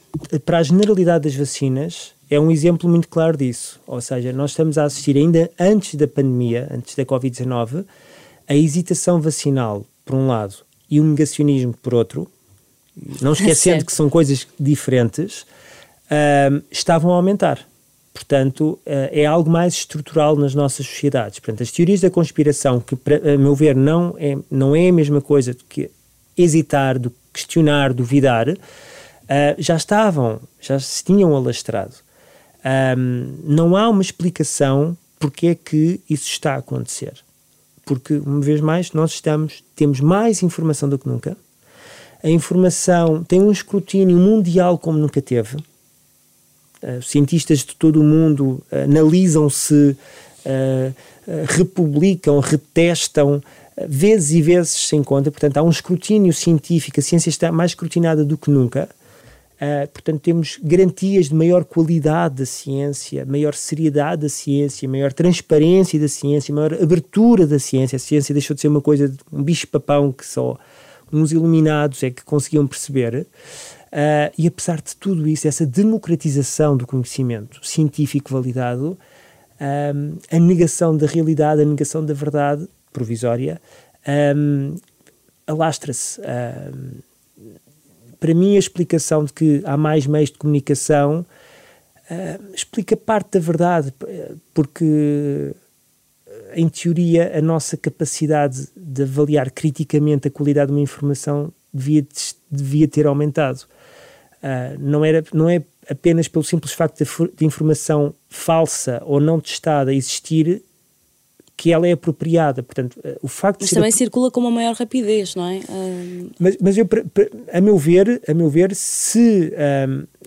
[0.46, 3.80] para a generalidade das vacinas, é um exemplo muito claro disso.
[3.86, 7.86] Ou seja, nós estamos a assistir ainda antes da pandemia, antes da Covid-19,
[8.48, 10.56] a hesitação vacinal, por um lado,
[10.90, 12.30] e o negacionismo, por outro,
[13.22, 17.60] não esquecendo que são coisas diferentes, uh, estavam a aumentar.
[18.14, 21.40] Portanto, uh, é algo mais estrutural nas nossas sociedades.
[21.40, 25.22] Portanto, as teorias da conspiração, que, a meu ver, não é, não é a mesma
[25.22, 25.90] coisa do que
[26.38, 27.00] hesitar,
[27.34, 28.58] questionar, duvidar, uh,
[29.58, 31.94] já estavam, já se tinham alastrado.
[32.64, 37.14] Um, não há uma explicação porque é que isso está a acontecer.
[37.86, 41.36] Porque, uma vez mais, nós estamos, temos mais informação do que nunca.
[42.24, 45.58] A informação tem um escrutínio mundial como nunca teve.
[45.58, 49.98] Uh, cientistas de todo o mundo analisam-se,
[50.46, 50.94] uh,
[51.48, 53.42] republicam, retestam,
[53.88, 58.24] vezes e vezes se encontra, portanto, há um escrutínio científico, a ciência está mais escrutinada
[58.24, 58.90] do que nunca.
[59.62, 66.00] Uh, portanto, temos garantias de maior qualidade da ciência, maior seriedade da ciência, maior transparência
[66.00, 67.96] da ciência, maior abertura da ciência.
[67.96, 70.58] A ciência deixou de ser uma coisa, um bicho-papão que só
[71.14, 73.28] uns iluminados é que conseguiam perceber.
[73.92, 78.98] Uh, e apesar de tudo isso, essa democratização do conhecimento científico validado,
[79.60, 83.62] uh, a negação da realidade, a negação da verdade, provisória,
[84.36, 84.76] um,
[85.48, 86.22] alastra-se.
[86.22, 87.00] Um,
[88.20, 91.26] para mim, a explicação de que há mais meios de comunicação
[92.10, 93.94] uh, explica parte da verdade,
[94.54, 95.54] porque
[96.54, 102.06] em teoria, a nossa capacidade de avaliar criticamente a qualidade de uma informação devia,
[102.50, 103.62] devia ter aumentado.
[104.42, 109.40] Uh, não, era, não é apenas pelo simples facto de, de informação falsa ou não
[109.40, 110.62] testada existir
[111.62, 112.64] que ela é apropriada.
[112.64, 115.60] Portanto, eh, o facto mas também circula com uma maior rapidez, não é?
[116.40, 116.90] Mas, mas eu,
[117.54, 119.54] a meu ver, a meu ver, se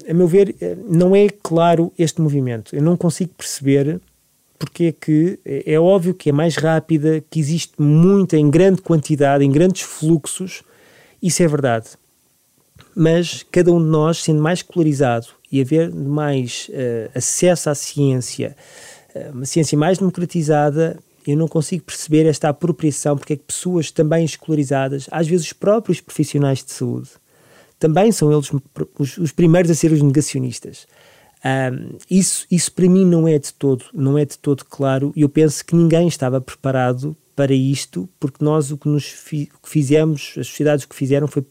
[0.08, 2.76] a meu ver, eh, não é claro este movimento.
[2.76, 4.00] Eu não consigo perceber
[4.60, 8.80] porque é que é, é óbvio que é mais rápida, que existe muita em grande
[8.80, 10.62] quantidade, em grandes fluxos.
[11.20, 11.88] Isso é verdade.
[12.94, 18.56] Mas cada um de nós, sendo mais escolarizado e haver mais uh, acesso à ciência,
[19.32, 20.96] uma ciência mais democratizada,
[21.32, 25.52] eu não consigo perceber esta apropriação, porque é que pessoas também escolarizadas, às vezes os
[25.52, 27.10] próprios profissionais de saúde,
[27.78, 28.50] também são eles
[28.98, 30.86] os, os primeiros a ser os negacionistas.
[31.44, 35.22] Um, isso, isso para mim não é de todo, não é de todo claro, e
[35.22, 39.62] eu penso que ninguém estava preparado para isto, porque nós o que, nos fi, o
[39.62, 41.44] que fizemos, as sociedades o que fizeram foi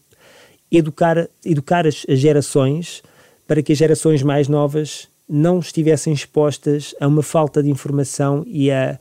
[0.71, 3.03] educar, educar as, as gerações
[3.45, 8.71] para que as gerações mais novas não estivessem expostas a uma falta de informação e
[8.71, 8.99] a,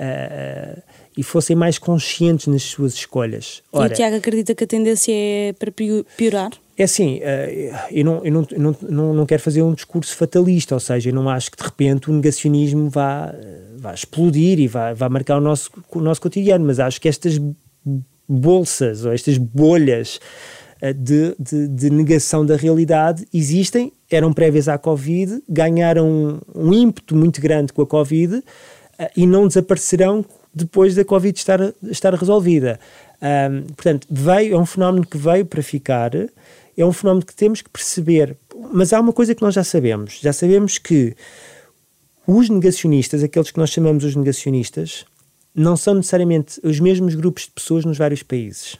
[0.00, 0.82] uh,
[1.16, 3.62] e fossem mais conscientes nas suas escolhas.
[3.72, 5.70] Ora, e o Tiago acredita que a tendência é para
[6.16, 6.50] piorar?
[6.76, 10.74] É assim, uh, eu, não, eu não, não, não, não quero fazer um discurso fatalista,
[10.74, 13.34] ou seja, eu não acho que de repente o negacionismo vá,
[13.76, 17.38] vá explodir e vá, vá marcar o nosso, o nosso cotidiano, mas acho que estas
[18.26, 20.20] bolsas ou estas bolhas
[20.96, 27.38] de, de, de, negação da realidade existem, eram prévias à Covid, ganharam um ímpeto muito
[27.38, 28.42] grande com a Covid
[29.16, 32.78] e não desaparecerão depois da Covid estar, estar resolvida.
[33.22, 37.62] Um, portanto, veio, é um fenómeno que veio para ficar, é um fenómeno que temos
[37.62, 38.36] que perceber.
[38.72, 41.14] Mas há uma coisa que nós já sabemos: já sabemos que
[42.26, 45.04] os negacionistas, aqueles que nós chamamos os negacionistas,
[45.54, 48.76] não são necessariamente os mesmos grupos de pessoas nos vários países.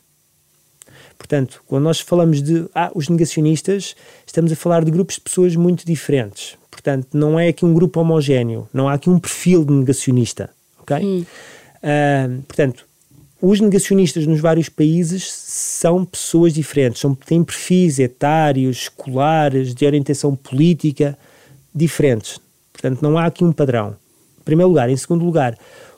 [1.20, 3.94] Portanto, quando nós falamos de ah, os negacionistas,
[4.26, 6.56] estamos a falar de grupos de pessoas muito diferentes.
[6.70, 10.96] Portanto, não é aqui um grupo homogéneo, não há aqui um perfil de negacionista, ok?
[10.96, 11.26] Hum.
[11.82, 12.86] Uh, portanto,
[13.40, 20.34] os negacionistas nos vários países são pessoas diferentes, são, têm perfis etários, escolares, de orientação
[20.34, 21.18] política
[21.74, 22.40] diferentes.
[22.72, 23.94] Portanto, não há aqui um padrão.
[24.40, 24.88] Em primeiro lugar.
[24.88, 25.56] Em segundo lugar,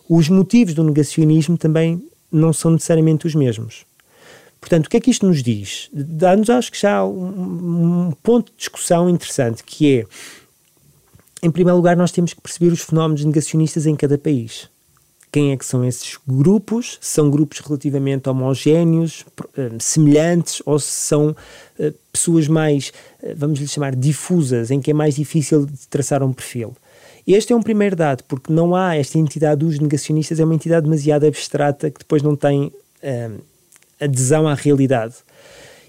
[0.09, 3.85] os motivos do negacionismo também não são necessariamente os mesmos.
[4.63, 5.91] Portanto, o que é que isto nos diz?
[5.93, 10.07] Dá-nos, acho que já um, um ponto de discussão interessante, que é
[11.43, 14.71] em primeiro lugar, nós temos que perceber os fenómenos negacionistas em cada país.
[15.33, 16.97] Quem é que são esses grupos?
[17.01, 19.25] São grupos relativamente homogéneos,
[19.57, 24.95] eh, semelhantes, ou são uh, pessoas mais, uh, vamos lhe chamar, difusas, em que é
[24.95, 26.77] mais difícil de traçar um perfil?
[27.27, 30.85] Este é um primeiro dado, porque não há esta entidade dos negacionistas, é uma entidade
[30.85, 33.43] demasiado abstrata que depois não tem uh,
[34.05, 35.15] adesão à realidade.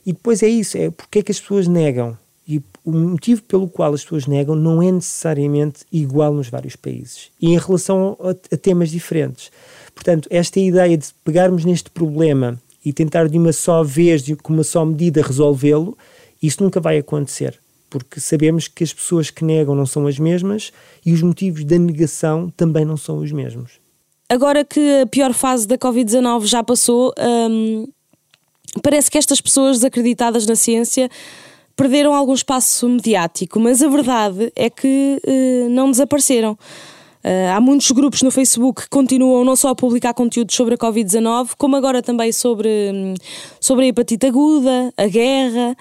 [0.06, 2.18] E depois é isso, é porque é que as pessoas negam.
[2.48, 7.32] E o motivo pelo qual as pessoas negam não é necessariamente igual nos vários países
[7.42, 9.50] e em relação a, a temas diferentes.
[9.96, 14.64] Portanto, esta ideia de pegarmos neste problema e tentar de uma só vez, de, uma
[14.64, 15.98] só medida, resolvê-lo,
[16.42, 17.58] isso nunca vai acontecer.
[17.90, 20.74] Porque sabemos que as pessoas que negam não são as mesmas
[21.06, 23.74] e os motivos da negação também não são os mesmos.
[24.28, 27.88] Agora que a pior fase da Covid-19 já passou, hum,
[28.82, 31.10] parece que estas pessoas desacreditadas na ciência
[31.76, 36.58] perderam algum espaço mediático, mas a verdade é que uh, não desapareceram.
[37.24, 40.78] Uh, há muitos grupos no Facebook que continuam não só a publicar conteúdos sobre a
[40.78, 43.14] Covid-19, como agora também sobre, hum,
[43.60, 45.76] sobre a hepatite aguda, a guerra.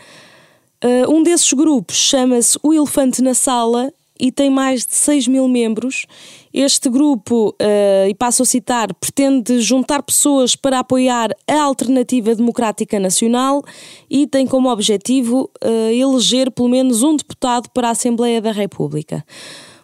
[0.83, 3.93] Uh, um desses grupos chama-se O Elefante na Sala
[4.23, 6.07] e tem mais de 6 mil membros.
[6.55, 13.01] Este grupo, uh, e passo a citar, pretende juntar pessoas para apoiar a Alternativa Democrática
[13.01, 13.65] Nacional
[14.09, 19.25] e tem como objetivo uh, eleger pelo menos um deputado para a Assembleia da República.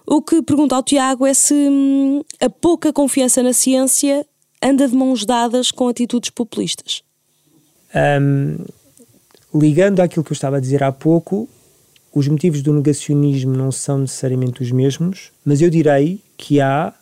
[0.07, 4.25] O que pergunto ao Tiago é se hum, a pouca confiança na ciência
[4.63, 7.03] anda de mãos dadas com atitudes populistas.
[7.93, 8.65] Um,
[9.53, 11.49] ligando àquilo que eu estava a dizer há pouco,
[12.13, 16.93] os motivos do negacionismo não são necessariamente os mesmos, mas eu direi que há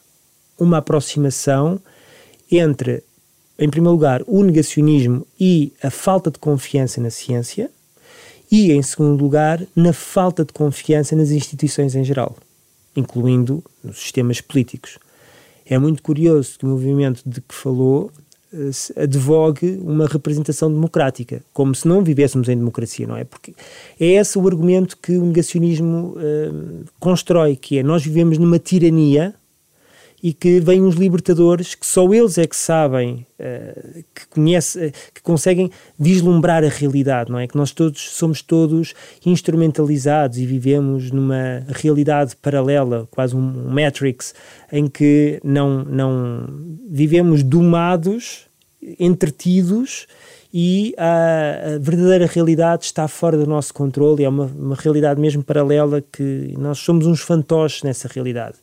[0.59, 1.81] uma aproximação
[2.51, 3.03] entre,
[3.59, 7.71] em primeiro lugar, o negacionismo e a falta de confiança na ciência,
[8.51, 12.37] e, em segundo lugar, na falta de confiança nas instituições em geral,
[12.95, 14.99] incluindo nos sistemas políticos.
[15.65, 18.13] É muito curioso que o movimento de que falou
[18.97, 23.25] advogue uma representação democrática, como se não vivêssemos em democracia, não é?
[23.25, 23.55] Porque
[23.99, 29.35] é esse o argumento que o negacionismo uh, constrói, que é nós vivemos numa tirania
[30.23, 34.93] e que vêm uns libertadores que só eles é que sabem, uh, que conhecem, uh,
[35.15, 37.47] que conseguem vislumbrar a realidade, não é?
[37.47, 38.95] Que nós todos somos todos
[39.25, 44.35] instrumentalizados e vivemos numa realidade paralela, quase um Matrix,
[44.73, 46.49] em que não, não
[46.89, 48.47] vivemos domados,
[48.99, 50.07] entretidos
[50.53, 55.43] e a, a, verdadeira realidade está fora do nosso controle, é uma, uma realidade mesmo
[55.43, 58.57] paralela que nós somos uns fantoches nessa realidade.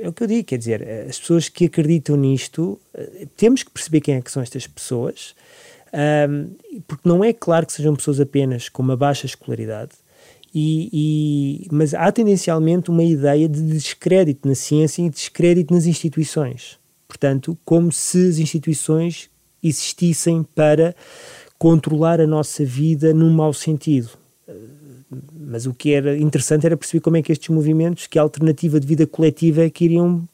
[0.00, 3.62] É o que eu digo, quer dizer, eh, as pessoas que acreditam nisto, eh, temos
[3.62, 5.34] que perceber quem é que são estas pessoas,
[5.92, 6.54] um,
[6.86, 9.92] porque não é claro que sejam pessoas apenas com uma baixa escolaridade,
[10.54, 16.78] e, e, mas há tendencialmente uma ideia de descrédito na ciência e descrédito nas instituições.
[17.08, 19.30] Portanto, como se as instituições
[19.62, 20.94] existissem para
[21.58, 24.10] controlar a nossa vida num mau sentido.
[25.38, 28.86] Mas o que era interessante era perceber como é que estes movimentos, que alternativa de
[28.86, 30.26] vida coletiva é que iriam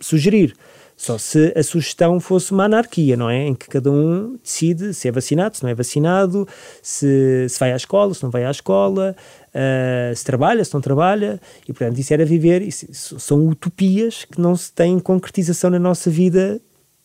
[0.00, 0.54] sugerir.
[0.96, 3.46] Só se a sugestão fosse uma anarquia, não é?
[3.46, 6.48] Em que cada um decide se é vacinado, se não é vacinado,
[6.82, 9.14] se, se vai à escola, se não vai à escola,
[9.50, 11.38] uh, se trabalha, se não trabalha.
[11.68, 12.62] E, portanto, isso era viver.
[12.62, 16.58] Isso, são utopias que não se têm concretização na nossa vida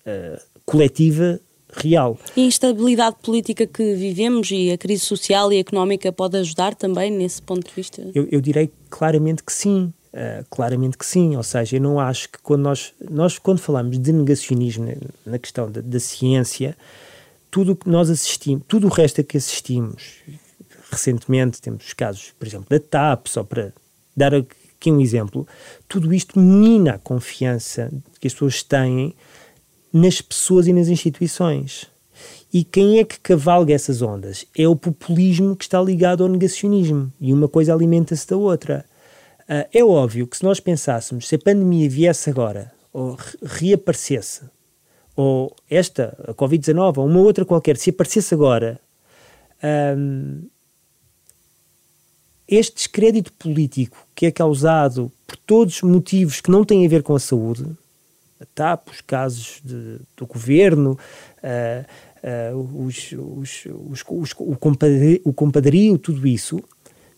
[0.06, 1.38] uh, coletiva
[1.74, 2.18] real.
[2.36, 7.12] E a instabilidade política que vivemos e a crise social e económica pode ajudar também
[7.12, 8.02] nesse ponto de vista?
[8.14, 9.94] Eu, eu direi claramente que sim.
[10.14, 13.98] Uh, claramente que sim, ou seja, eu não acho que quando nós, nós quando falamos
[13.98, 14.94] de negacionismo
[15.26, 16.76] na questão da, da ciência,
[17.50, 20.20] tudo o que nós assistimos, tudo o resto a que assistimos,
[20.92, 23.72] recentemente temos os casos, por exemplo, da TAP, só para
[24.16, 25.48] dar aqui um exemplo,
[25.88, 29.16] tudo isto mina a confiança que as pessoas têm
[29.94, 31.88] nas pessoas e nas instituições.
[32.54, 34.46] E quem é que cavalga essas ondas?
[34.58, 37.12] É o populismo que está ligado ao negacionismo.
[37.20, 38.86] E uma coisa alimenta-se da outra.
[39.42, 44.42] Uh, é óbvio que se nós pensássemos, se a pandemia viesse agora, ou reaparecesse,
[45.16, 48.80] ou esta, a Covid-19, ou uma outra qualquer, se aparecesse agora,
[49.98, 50.44] um,
[52.48, 57.02] este descrédito político que é causado por todos os motivos que não têm a ver
[57.02, 57.66] com a saúde,
[58.54, 60.98] TAP, os casos de, do governo,
[61.44, 66.64] uh, uh, os, os, os, o, compadrio, o compadrio, tudo isso,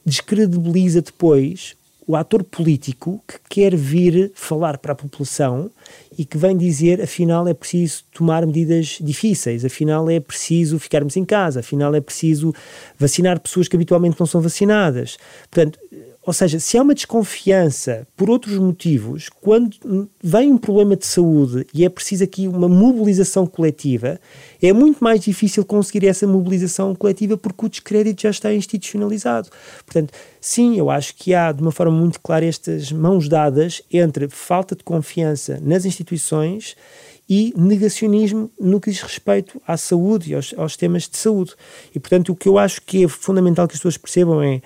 [0.05, 5.71] descredibiliza depois o ator político que quer vir falar para a população
[6.17, 11.23] e que vem dizer, afinal é preciso tomar medidas difíceis, afinal é preciso ficarmos em
[11.23, 12.53] casa, afinal é preciso
[12.99, 15.17] vacinar pessoas que habitualmente não são vacinadas.
[15.49, 15.79] Portanto,
[16.25, 21.67] ou seja, se há uma desconfiança por outros motivos, quando vem um problema de saúde
[21.73, 24.17] e é preciso aqui uma mobilização coletiva,
[24.61, 29.49] é muito mais difícil conseguir essa mobilização coletiva porque o descrédito já está institucionalizado.
[29.85, 34.29] Portanto, sim, eu acho que há de uma forma muito clara estas mãos dadas entre
[34.29, 36.77] falta de confiança nas instituições
[37.29, 41.53] e negacionismo no que diz respeito à saúde e aos, aos temas de saúde.
[41.93, 44.61] E, portanto, o que eu acho que é fundamental que as pessoas percebam é.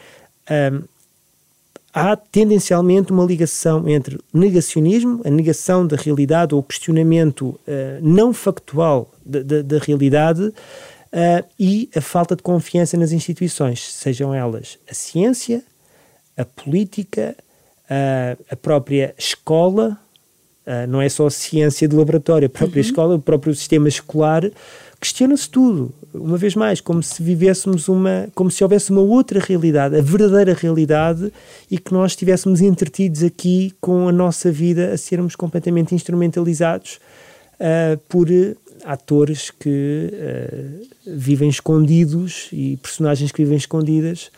[0.72, 0.97] Um,
[1.98, 7.60] há tendencialmente uma ligação entre negacionismo, a negação da realidade ou o questionamento uh,
[8.02, 10.54] não factual da, realidade uh,
[11.60, 15.64] e a falta de confiança nas instituições, sejam elas a ciência,
[16.38, 17.36] a política,
[17.90, 19.98] uh, a própria escola,
[20.90, 22.90] não é só a ciência de laboratório, a própria uhum.
[22.90, 24.44] escola, o próprio sistema escolar
[25.00, 29.96] questiona-se tudo, uma vez mais, como se vivêssemos uma, como se houvesse uma outra realidade,
[29.96, 31.32] a verdadeira realidade,
[31.70, 37.00] e que nós estivéssemos entretidos aqui com a nossa vida a sermos completamente instrumentalizados
[37.56, 38.28] uh, por
[38.84, 44.32] atores que uh, vivem escondidos e personagens que vivem escondidas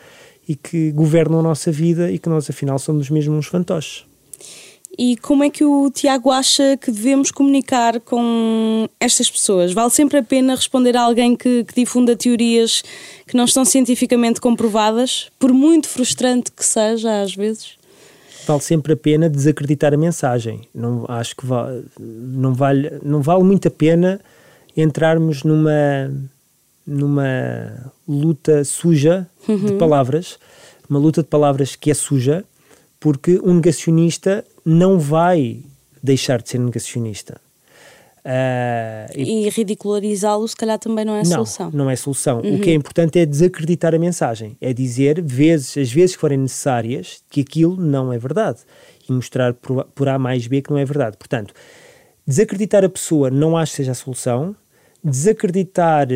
[0.47, 4.08] e que governam a nossa vida e que nós afinal somos mesmo uns fantoches.
[5.01, 9.71] E como é que o Tiago acha que devemos comunicar com estas pessoas?
[9.71, 12.83] Vale sempre a pena responder a alguém que, que difunda teorias
[13.25, 17.77] que não estão cientificamente comprovadas, por muito frustrante que seja às vezes?
[18.45, 20.67] Vale sempre a pena desacreditar a mensagem.
[20.75, 24.19] Não acho que vale, não vale, não vale muito a pena
[24.75, 26.11] entrarmos numa
[26.85, 29.65] numa luta suja uhum.
[29.65, 30.37] de palavras,
[30.89, 32.43] uma luta de palavras que é suja,
[32.99, 35.63] porque um negacionista não vai
[36.01, 37.39] deixar de ser negacionista.
[38.19, 41.71] Uh, e, e ridicularizá-lo, se calhar, também não é não, solução.
[41.71, 42.41] Não é solução.
[42.41, 42.55] Uhum.
[42.55, 44.57] O que é importante é desacreditar a mensagem.
[44.59, 48.59] É dizer, vezes, as vezes que forem necessárias, que aquilo não é verdade.
[49.07, 51.17] E mostrar por, por A mais B que não é verdade.
[51.17, 51.53] Portanto,
[52.27, 54.55] desacreditar a pessoa não acho que seja a solução.
[55.01, 56.07] Desacreditar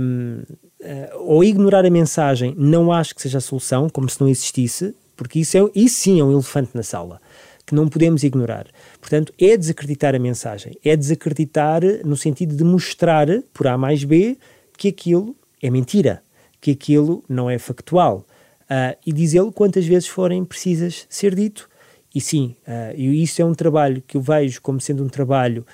[0.00, 0.42] um,
[0.84, 4.94] ah, ou ignorar a mensagem não acho que seja a solução, como se não existisse,
[5.16, 7.20] porque isso, é, isso sim é um elefante na sala
[7.66, 8.66] que não podemos ignorar.
[9.00, 14.36] Portanto, é desacreditar a mensagem, é desacreditar no sentido de mostrar, por A mais B,
[14.76, 16.22] que aquilo é mentira,
[16.60, 18.26] que aquilo não é factual.
[18.64, 21.68] Uh, e dizê-lo quantas vezes forem precisas ser dito.
[22.14, 25.66] E sim, uh, e isso é um trabalho que eu vejo como sendo um trabalho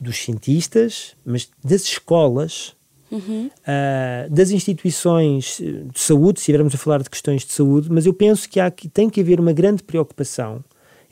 [0.00, 2.74] dos cientistas, mas das escolas,
[3.12, 3.46] uhum.
[3.46, 8.14] uh, das instituições de saúde, se estivermos a falar de questões de saúde, mas eu
[8.14, 10.64] penso que há, tem que haver uma grande preocupação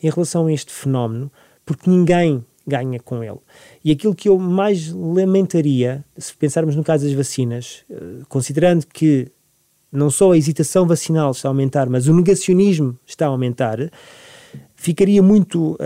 [0.03, 1.31] em relação a este fenómeno,
[1.65, 3.39] porque ninguém ganha com ele.
[3.85, 9.31] E aquilo que eu mais lamentaria, se pensarmos no caso das vacinas, uh, considerando que
[9.93, 13.79] não só a hesitação vacinal está a aumentar, mas o negacionismo está a aumentar,
[14.75, 15.77] ficaria muito.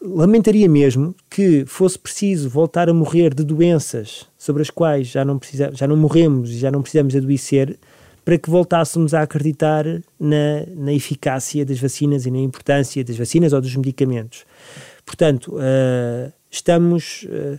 [0.00, 5.38] Lamentaria mesmo que fosse preciso voltar a morrer de doenças sobre as quais já não,
[5.38, 7.78] precisa, já não morremos e já não precisamos adoecer
[8.24, 9.84] para que voltássemos a acreditar
[10.18, 14.44] na, na eficácia das vacinas e na importância das vacinas ou dos medicamentos.
[15.04, 17.24] Portanto, uh, estamos.
[17.24, 17.58] Uh,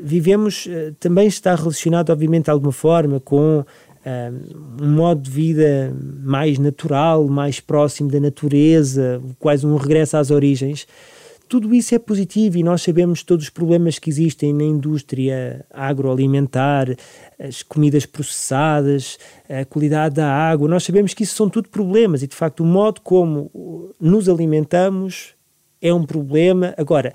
[0.00, 0.68] vivemos.
[1.00, 3.64] Também está relacionado, obviamente, de alguma forma com
[4.80, 10.86] um modo de vida mais natural, mais próximo da natureza, quase um regresso às origens.
[11.48, 16.96] Tudo isso é positivo e nós sabemos todos os problemas que existem na indústria agroalimentar,
[17.38, 20.66] as comidas processadas, a qualidade da água.
[20.66, 23.50] Nós sabemos que isso são tudo problemas e, de facto, o modo como
[24.00, 25.34] nos alimentamos
[25.80, 26.72] é um problema.
[26.78, 27.12] Agora,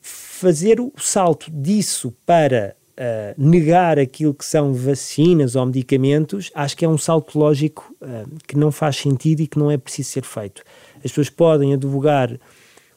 [0.00, 6.84] fazer o salto disso para uh, negar aquilo que são vacinas ou medicamentos, acho que
[6.84, 10.24] é um salto lógico uh, que não faz sentido e que não é preciso ser
[10.24, 10.62] feito.
[10.96, 12.30] As pessoas podem advogar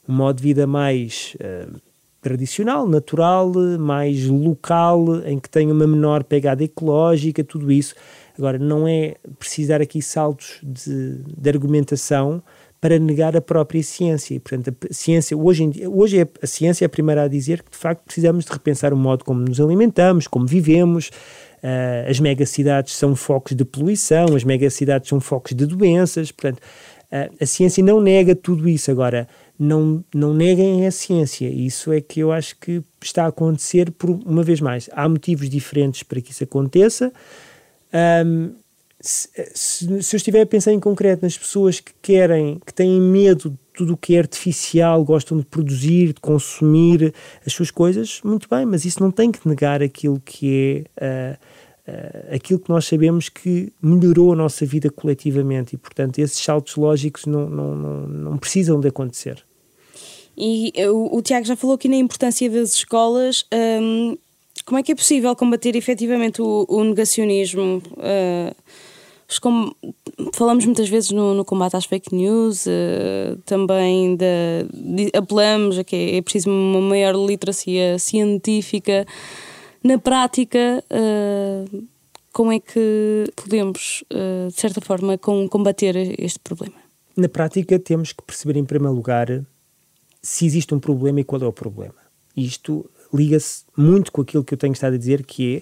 [0.08, 1.80] um modo de vida mais uh,
[2.22, 7.96] tradicional, natural, mais local, em que tenha uma menor pegada ecológica, tudo isso.
[8.38, 12.42] Agora, não é precisar aqui saltos de, de argumentação
[12.86, 14.36] para negar a própria ciência.
[14.36, 17.64] E, portanto, a ciência, hoje, em hoje é, a ciência é a primeira a dizer
[17.64, 21.08] que, de facto, precisamos de repensar o modo como nos alimentamos, como vivemos.
[21.64, 26.32] Uh, as megacidades são focos de poluição, as megacidades são focos de doenças.
[26.32, 28.92] Portanto, uh, a ciência não nega tudo isso.
[28.92, 29.28] Agora,
[29.58, 31.50] não, não neguem a ciência.
[31.50, 34.92] Isso é que eu acho que está a acontecer por uma vez mais.
[34.94, 37.12] Há motivos diferentes para que isso aconteça.
[38.24, 38.54] Um,
[39.08, 39.30] se,
[40.02, 43.58] se, eu estiver a pensar em concreto nas pessoas que querem, que têm medo de
[43.74, 47.14] tudo o que é artificial, gostam de produzir, de consumir
[47.46, 51.36] as suas coisas, muito bem, mas isso não tem que negar aquilo que é.
[51.36, 56.44] Uh, Uh, aquilo que nós sabemos que melhorou a nossa vida coletivamente e, portanto, esses
[56.44, 59.46] saltos lógicos não, não, não, não precisam de acontecer.
[60.36, 63.46] E o, o, Tiago já falou aqui na importância das escolas.
[63.54, 64.18] Um,
[64.66, 67.84] como é que é possível combater efetivamente o, o negacionismo?
[67.92, 68.56] Uh,
[69.42, 69.76] como
[70.34, 74.26] falamos muitas vezes no, no, combate às fake news, uh, também de,
[74.74, 79.06] de, apelamos a que é preciso uma maior literacia científica.
[79.84, 81.84] Na prática, uh,
[82.32, 86.76] como é que podemos, uh, de certa forma, com, combater este problema?
[87.16, 89.44] Na prática, temos que perceber, em primeiro lugar,
[90.22, 91.96] se existe um problema e qual é o problema.
[92.36, 95.62] Isto liga-se muito com aquilo que eu tenho estado a dizer, que é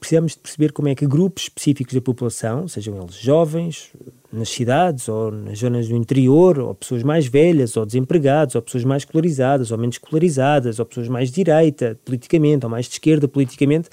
[0.00, 3.92] precisamos de perceber como é que grupos específicos da população, sejam eles jovens,
[4.32, 8.82] nas cidades ou nas zonas do interior, ou pessoas mais velhas, ou desempregados, ou pessoas
[8.82, 13.28] mais escolarizadas, ou menos escolarizadas, ou pessoas mais de direita politicamente, ou mais de esquerda
[13.28, 13.90] politicamente,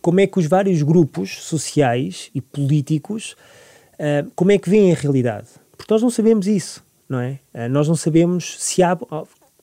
[0.00, 3.36] como é que os vários grupos sociais e políticos,
[3.94, 5.48] uh, como é que veem a realidade?
[5.76, 7.38] Porque nós não sabemos isso, não é?
[7.54, 8.98] Uh, nós não sabemos se há,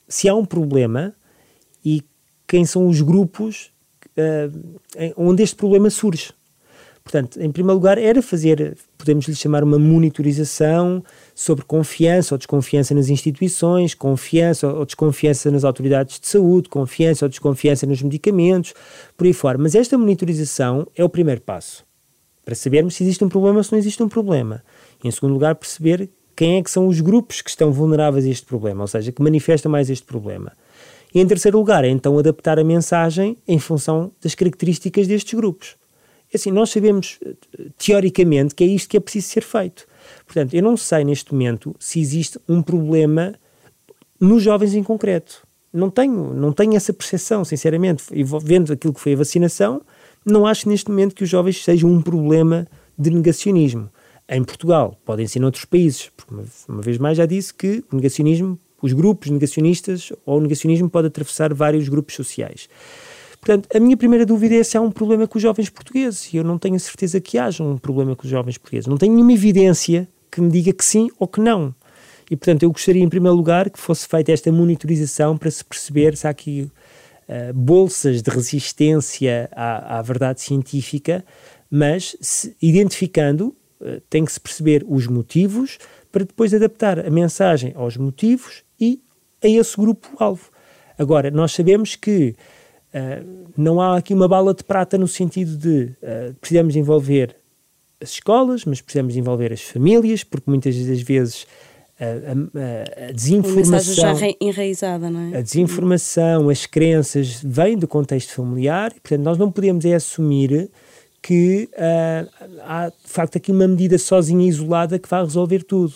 [0.08, 1.14] se há um problema
[1.84, 2.04] e
[2.48, 3.72] quem são os grupos
[4.18, 6.34] uh, onde este problema surge.
[7.04, 11.04] Portanto, em primeiro lugar, era fazer, podemos lhe chamar uma monitorização
[11.34, 17.30] sobre confiança ou desconfiança nas instituições, confiança ou desconfiança nas autoridades de saúde, confiança ou
[17.30, 18.76] desconfiança nos medicamentos,
[19.18, 19.58] por aí fora.
[19.58, 21.84] Mas esta monitorização é o primeiro passo
[22.46, 24.64] para sabermos se existe um problema ou se não existe um problema.
[25.04, 28.30] E, em segundo lugar, perceber quem é que são os grupos que estão vulneráveis a
[28.30, 30.54] este problema, ou seja, que manifestam mais este problema.
[31.14, 35.76] E em terceiro lugar, é então adaptar a mensagem em função das características destes grupos.
[36.32, 37.20] É assim, nós sabemos
[37.78, 39.88] teoricamente que é isto que é preciso ser feito.
[40.26, 43.34] Portanto, eu não sei neste momento se existe um problema
[44.20, 45.48] nos jovens em concreto.
[45.74, 48.04] Não tenho, não tenho essa percepção, sinceramente.
[48.12, 49.82] E vendo aquilo que foi a vacinação,
[50.26, 53.90] não acho neste momento que os jovens sejam um problema de negacionismo.
[54.28, 56.34] Em Portugal, podem ser noutros países, porque
[56.68, 61.08] uma vez mais já disse que o negacionismo os grupos negacionistas ou o negacionismo pode
[61.08, 62.70] atravessar vários grupos sociais.
[63.40, 66.34] Portanto, a minha primeira dúvida é se há um problema com os jovens portugueses.
[66.34, 68.88] E eu não tenho certeza que haja um problema com os jovens portugueses.
[68.88, 71.74] Não tenho nenhuma evidência que me diga que sim ou que não.
[72.30, 76.16] E, portanto, eu gostaria, em primeiro lugar, que fosse feita esta monitorização para se perceber
[76.16, 76.70] se há aqui
[77.28, 81.26] uh, bolsas de resistência à, à verdade científica,
[81.72, 85.80] mas se, identificando, uh, tem que se perceber os motivos
[86.12, 89.02] para depois adaptar a mensagem aos motivos e
[89.44, 90.50] a esse grupo-alvo.
[90.98, 92.36] Agora, nós sabemos que
[92.94, 97.36] uh, não há aqui uma bala de prata no sentido de uh, precisamos envolver
[98.02, 101.46] as escolas, mas precisamos envolver as famílias, porque muitas das vezes
[102.00, 104.16] a, a, a desinformação.
[104.16, 105.38] já enraizada, não é?
[105.38, 110.70] A desinformação, as crenças vêm do contexto familiar, e, portanto, nós não podemos é assumir
[111.22, 112.30] que uh,
[112.64, 115.96] há de facto aqui uma medida sozinha isolada que vai resolver tudo.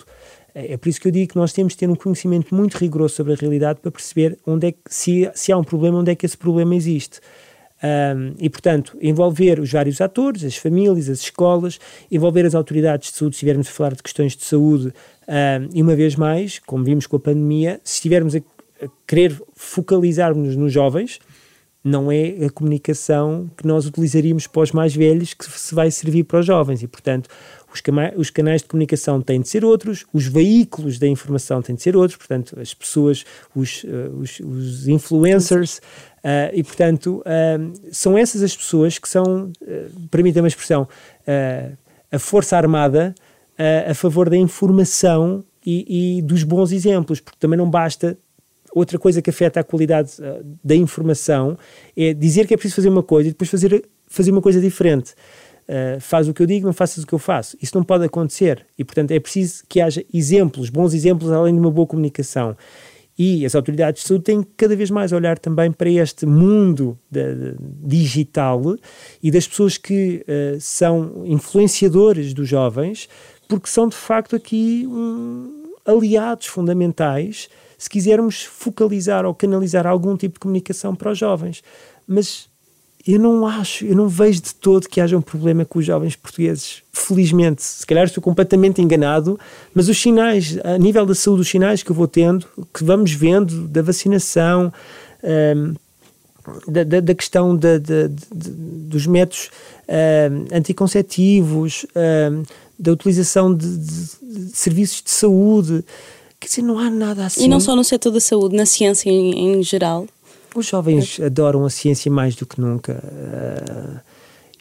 [0.53, 2.77] É, é por isso que eu digo que nós temos de ter um conhecimento muito
[2.77, 6.11] rigoroso sobre a realidade para perceber onde é que, se, se há um problema, onde
[6.11, 7.19] é que esse problema existe.
[7.83, 11.79] Um, e, portanto, envolver os vários atores, as famílias, as escolas,
[12.09, 14.93] envolver as autoridades de saúde, se estivermos a falar de questões de saúde,
[15.27, 19.37] um, e uma vez mais, como vimos com a pandemia, se estivermos a, a querer
[19.53, 21.19] focalizar-nos nos jovens,
[21.83, 26.23] não é a comunicação que nós utilizaríamos para os mais velhos que se vai servir
[26.23, 27.29] para os jovens e, portanto,
[28.15, 31.95] os, canais de comunicação têm de ser outros, os veículos da informação têm de ser
[31.95, 33.87] outros, portanto, as pessoas, os, uh,
[34.19, 40.47] os, os influencers, uh, e, portanto, uh, são essas as pessoas que são, uh, permitam-me
[40.47, 40.87] a expressão,
[42.11, 43.15] a força armada
[43.89, 48.17] a favor da informação e, e dos bons exemplos, porque também não basta
[48.73, 51.57] outra coisa que afeta a qualidade uh, da informação
[51.95, 55.13] é dizer que é preciso fazer uma coisa e depois fazer, fazer uma coisa diferente.
[55.63, 57.57] Uh, faz o que eu digo, não faças o que eu faço.
[57.61, 58.65] Isso não pode acontecer.
[58.77, 62.55] E, portanto, é preciso que haja exemplos, bons exemplos, além de uma boa comunicação.
[63.17, 67.35] E as autoridades de saúde têm cada vez mais olhar também para este mundo de,
[67.35, 68.75] de, digital
[69.21, 73.07] e das pessoas que uh, são influenciadores dos jovens,
[73.47, 80.35] porque são de facto aqui um, aliados fundamentais se quisermos focalizar ou canalizar algum tipo
[80.35, 81.61] de comunicação para os jovens.
[82.07, 82.49] Mas
[83.05, 86.15] eu não acho, eu não vejo de todo que haja um problema com os jovens
[86.15, 86.81] portugueses.
[86.91, 89.37] Felizmente, se calhar estou completamente enganado,
[89.73, 93.11] mas os sinais, a nível da saúde, os sinais que eu vou tendo, que vamos
[93.11, 94.71] vendo da vacinação,
[95.21, 95.73] um,
[96.67, 97.77] da, da, da, questão da,
[98.31, 99.49] dos métodos
[99.89, 102.43] um, anticonceptivos, um,
[102.79, 105.83] da utilização de, de serviços de saúde,
[106.39, 107.45] Quer dizer, não há nada assim.
[107.45, 110.05] E não só no setor da saúde, na ciência em, em geral.
[110.55, 111.25] Os jovens é.
[111.25, 112.93] adoram a ciência mais do que nunca.
[112.93, 113.99] Uh,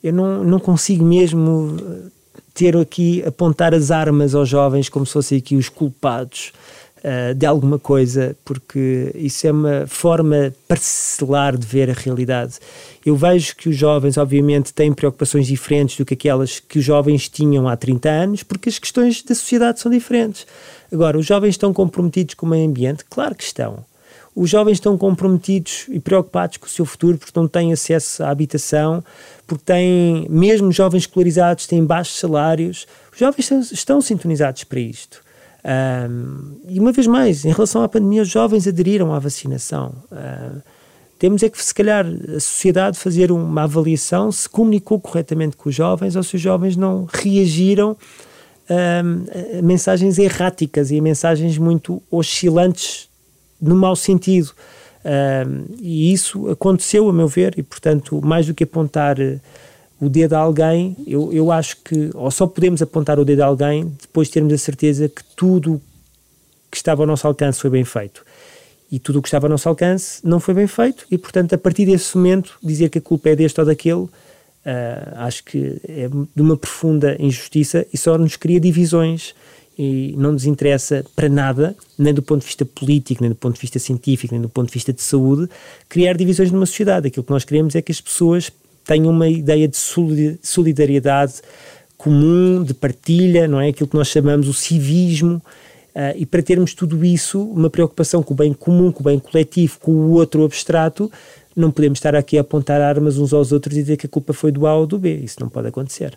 [0.02, 1.76] eu não, não consigo mesmo
[2.54, 6.52] ter aqui, apontar as armas aos jovens como se fossem aqui os culpados
[6.98, 12.54] uh, de alguma coisa, porque isso é uma forma parcelar de ver a realidade.
[13.04, 17.28] Eu vejo que os jovens, obviamente, têm preocupações diferentes do que aquelas que os jovens
[17.28, 20.46] tinham há 30 anos, porque as questões da sociedade são diferentes.
[20.92, 23.04] Agora, os jovens estão comprometidos com o meio ambiente?
[23.08, 23.84] Claro que estão.
[24.34, 28.30] Os jovens estão comprometidos e preocupados com o seu futuro porque não têm acesso à
[28.30, 29.04] habitação,
[29.46, 32.86] porque têm, mesmo jovens escolarizados, têm baixos salários.
[33.12, 35.22] Os jovens estão, estão sintonizados para isto.
[35.64, 39.94] Um, e uma vez mais, em relação à pandemia, os jovens aderiram à vacinação.
[41.18, 45.74] Temos é que, se calhar, a sociedade fazer uma avaliação se comunicou corretamente com os
[45.74, 53.08] jovens ou se os jovens não reagiram uh, mensagens erráticas e mensagens muito oscilantes
[53.62, 54.50] no mau sentido.
[55.04, 59.40] Uh, e isso aconteceu, a meu ver, e portanto, mais do que apontar uh,
[60.00, 63.46] o dedo a alguém, eu, eu acho que, ou só podemos apontar o dedo a
[63.46, 65.80] alguém depois de termos a certeza que tudo
[66.70, 68.24] que estava ao nosso alcance foi bem feito.
[68.90, 71.58] E tudo o que estava ao nosso alcance não foi bem feito, e portanto, a
[71.58, 74.08] partir desse momento, dizer que a culpa é deste ou daquele
[74.64, 79.34] Uh, acho que é de uma profunda injustiça e só nos cria divisões
[79.82, 83.56] e não nos interessa para nada, nem do ponto de vista político, nem do ponto
[83.56, 85.50] de vista científico, nem do ponto de vista de saúde,
[85.88, 87.08] criar divisões numa sociedade.
[87.08, 88.52] Aquilo que nós queremos é que as pessoas
[88.84, 91.34] tenham uma ideia de solidariedade
[91.96, 93.70] comum, de partilha, não é?
[93.70, 95.42] Aquilo que nós chamamos o civismo.
[95.94, 99.18] Uh, e para termos tudo isso, uma preocupação com o bem comum, com o bem
[99.18, 101.10] coletivo, com o outro abstrato,
[101.56, 104.32] não podemos estar aqui a apontar armas uns aos outros e dizer que a culpa
[104.32, 105.16] foi do A ou do B.
[105.16, 106.16] Isso não pode acontecer.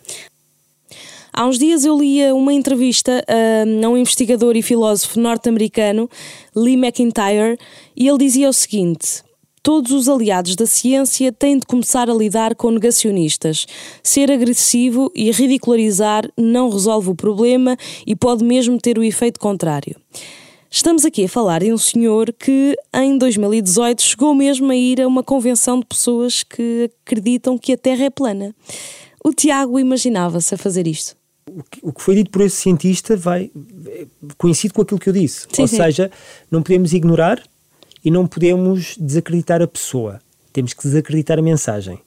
[1.38, 6.08] Há uns dias eu lia uma entrevista uh, a um investigador e filósofo norte-americano,
[6.56, 7.58] Lee McIntyre,
[7.94, 9.22] e ele dizia o seguinte:
[9.62, 13.66] Todos os aliados da ciência têm de começar a lidar com negacionistas.
[14.02, 17.76] Ser agressivo e ridicularizar não resolve o problema
[18.06, 19.94] e pode mesmo ter o efeito contrário.
[20.70, 25.06] Estamos aqui a falar de um senhor que em 2018 chegou mesmo a ir a
[25.06, 28.54] uma convenção de pessoas que acreditam que a Terra é plana.
[29.22, 31.15] O Tiago imaginava-se a fazer isto?
[31.82, 33.50] O que, foi dito por esse cientista vai
[34.36, 35.46] coincide com aquilo que eu disse.
[35.50, 35.76] Sim, Ou sim.
[35.76, 36.10] seja,
[36.50, 37.42] não podemos ignorar
[38.04, 40.20] e não podemos desacreditar a pessoa.
[40.52, 41.98] Temos que desacreditar a mensagem.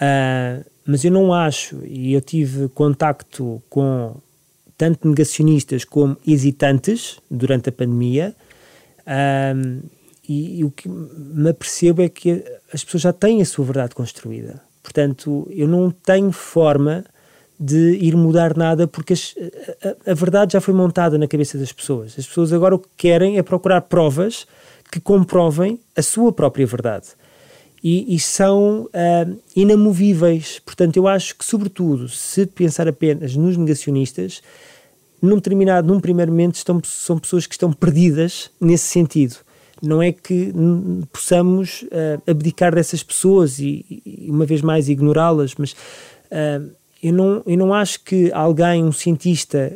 [0.00, 4.16] Ah, mas eu não acho, e eu tive contacto com
[4.76, 8.34] tanto negacionistas como hesitantes durante a pandemia,
[9.06, 9.54] ah,
[10.28, 13.94] e, e o que me apercebo é que as pessoas já têm a sua verdade
[13.94, 14.60] construída.
[14.82, 17.04] Portanto, eu não tenho forma
[17.58, 19.34] de ir mudar nada porque as-
[20.06, 22.14] a, a- verdade já foi montada na cabeça das pessoas.
[22.18, 24.46] As pessoas agora o que querem é procurar provas
[24.90, 27.06] que comprovem a sua própria verdade.
[27.82, 30.58] E, e são ah, inamovíveis.
[30.64, 34.40] Portanto, eu acho que, sobretudo, se pensar apenas nos negacionistas,
[35.20, 39.36] num determinado, num primeiro momento, estão, são pessoas que estão perdidas nesse sentido.
[39.82, 40.52] Não é que
[41.12, 45.76] possamos ah, abdicar dessas pessoas e, e, uma vez mais, ignorá-las, mas
[46.30, 46.62] ah,
[47.04, 49.72] eu, não, eu não acho que alguém, um cientista,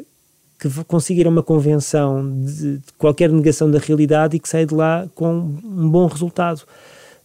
[0.59, 4.67] que consiga ir a uma convenção de, de qualquer negação da realidade e que saia
[4.67, 5.31] de lá com
[5.63, 6.63] um bom resultado.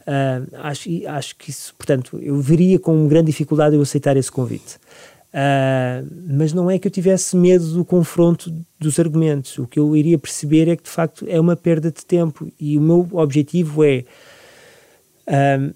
[0.06, 4.78] Ah, acho, acho que isso, portanto, eu veria com grande dificuldade eu aceitar esse convite.
[5.34, 9.58] Ah, mas não é que eu tivesse medo do confronto dos argumentos.
[9.58, 12.51] O que eu iria perceber é que, de facto, é uma perda de tempo.
[12.60, 14.04] E o meu objetivo é.
[15.28, 15.74] ah,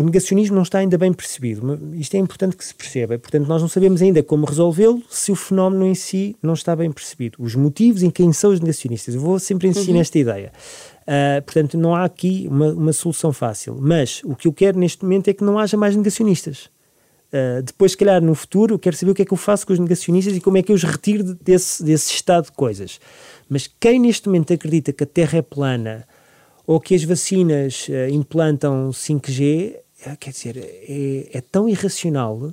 [0.00, 1.78] o negacionismo não está ainda bem percebido.
[1.94, 3.18] Isto é importante que se perceba.
[3.18, 6.90] Portanto, nós não sabemos ainda como resolvê-lo se o fenómeno em si não está bem
[6.90, 7.36] percebido.
[7.38, 9.14] Os motivos em quem são os negacionistas.
[9.14, 10.52] Eu vou sempre insistir nesta ideia.
[11.06, 13.76] Ah, portanto, não há aqui uma, uma solução fácil.
[13.80, 16.70] Mas o que eu quero neste momento é que não haja mais negacionistas.
[17.32, 19.64] Uh, depois, se calhar, no futuro, eu quero saber o que é que eu faço
[19.64, 22.52] com os negacionistas e como é que eu os retiro de- desse, desse estado de
[22.52, 23.00] coisas.
[23.48, 26.06] Mas quem neste momento acredita que a Terra é plana
[26.66, 29.82] ou que as vacinas uh, implantam 5G, eh,
[30.18, 32.52] quer dizer, é, é tão irracional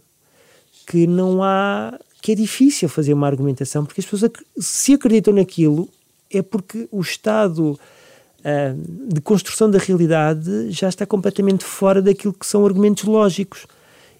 [0.85, 1.99] que não há.
[2.21, 5.89] que é difícil fazer uma argumentação, porque as pessoas, se acreditam naquilo,
[6.31, 7.79] é porque o estado
[8.43, 8.73] ah,
[9.13, 13.65] de construção da realidade já está completamente fora daquilo que são argumentos lógicos.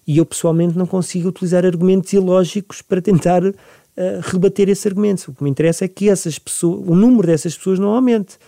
[0.06, 3.52] E eu pessoalmente não consigo utilizar argumentos ilógicos para tentar ah,
[4.22, 5.26] rebater esses argumentos.
[5.28, 8.38] O que me interessa é que essas pessoas, o número dessas pessoas não aumente.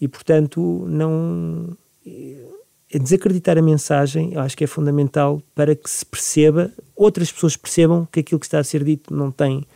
[0.00, 1.76] E portanto, não
[2.06, 2.53] é
[2.98, 8.06] desacreditar a mensagem, eu acho que é fundamental para que se perceba, outras pessoas percebam
[8.10, 9.66] que aquilo que está a ser dito não tem,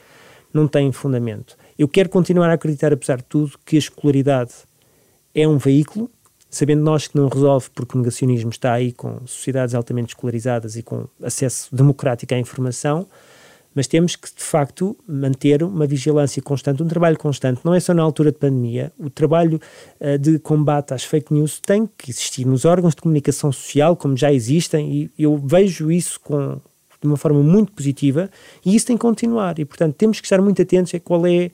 [0.52, 1.56] não tem fundamento.
[1.78, 4.52] Eu quero continuar a acreditar, apesar de tudo, que a escolaridade
[5.34, 6.10] é um veículo,
[6.50, 10.82] sabendo nós que não resolve, porque o negacionismo está aí com sociedades altamente escolarizadas e
[10.82, 13.06] com acesso democrático à informação,
[13.78, 17.94] mas temos que, de facto, manter uma vigilância constante, um trabalho constante, não é só
[17.94, 19.60] na altura de pandemia, o trabalho
[20.00, 24.16] uh, de combate às fake news tem que existir nos órgãos de comunicação social, como
[24.16, 26.60] já existem, e eu vejo isso com,
[27.00, 28.28] de uma forma muito positiva,
[28.66, 31.52] e isso tem que continuar, e portanto temos que estar muito atentos a qual é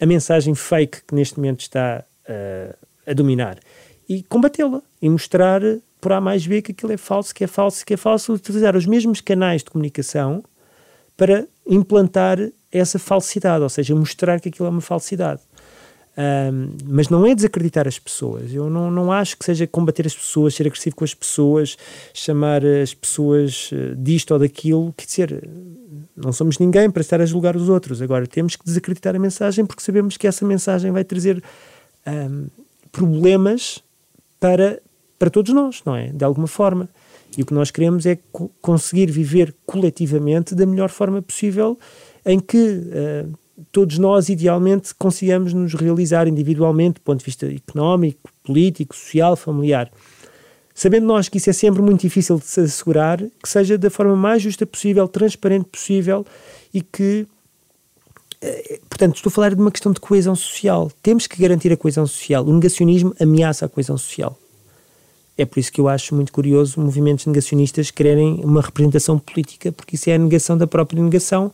[0.00, 3.60] a mensagem fake que neste momento está uh, a dominar,
[4.08, 5.62] e combatê-la, e mostrar
[6.00, 8.74] por A mais B que aquilo é falso, que é falso, que é falso, utilizar
[8.74, 10.42] os mesmos canais de comunicação
[11.20, 12.38] para implantar
[12.72, 15.40] essa falsidade, ou seja, mostrar que aquilo é uma falsidade.
[16.18, 18.52] Um, mas não é desacreditar as pessoas.
[18.52, 21.78] Eu não, não acho que seja combater as pessoas, ser agressivo com as pessoas,
[22.12, 24.92] chamar as pessoas uh, disto ou daquilo.
[24.96, 25.48] Quer dizer,
[26.16, 28.02] não somos ninguém para estar a julgar os outros.
[28.02, 31.42] Agora, temos que desacreditar a mensagem porque sabemos que essa mensagem vai trazer
[32.06, 32.48] um,
[32.92, 33.82] problemas
[34.38, 34.80] para,
[35.18, 36.08] para todos nós, não é?
[36.08, 36.88] De alguma forma.
[37.36, 41.78] E o que nós queremos é co conseguir viver coletivamente da melhor forma possível,
[42.24, 43.38] em que uh,
[43.70, 49.90] todos nós, idealmente, consigamos nos realizar individualmente, do ponto de vista económico, político, social, familiar.
[50.74, 54.16] Sabendo nós que isso é sempre muito difícil de se assegurar, que seja da forma
[54.16, 56.26] mais justa possível, transparente possível
[56.72, 57.26] e que.
[58.42, 60.90] Uh, portanto, estou a falar de uma questão de coesão social.
[61.02, 62.44] Temos que garantir a coesão social.
[62.44, 64.38] O negacionismo ameaça a coesão social.
[65.36, 69.96] É por isso que eu acho muito curioso movimentos negacionistas quererem uma representação política, porque
[69.96, 71.52] isso é a negação da própria negação,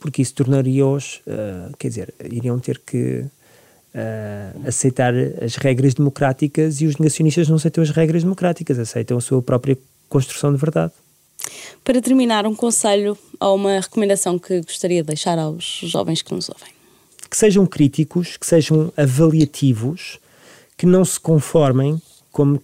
[0.00, 3.24] porque isso tornaria-os, uh, quer dizer, iriam ter que
[3.94, 9.20] uh, aceitar as regras democráticas e os negacionistas não aceitam as regras democráticas, aceitam a
[9.20, 10.92] sua própria construção de verdade.
[11.84, 16.48] Para terminar, um conselho ou uma recomendação que gostaria de deixar aos jovens que nos
[16.48, 16.68] ouvem?
[17.28, 20.18] Que sejam críticos, que sejam avaliativos,
[20.76, 22.00] que não se conformem
[22.30, 22.60] como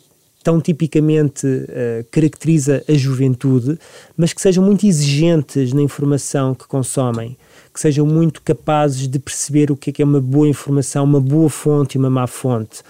[0.48, 3.78] tão tipicamente uh, caracteriza a juventude,
[4.16, 7.36] mas que sejam muito exigentes na informação que consomem,
[7.70, 11.20] que sejam muito capazes de perceber o que é, que é uma boa informação, uma
[11.20, 12.82] boa fonte e uma má fonte,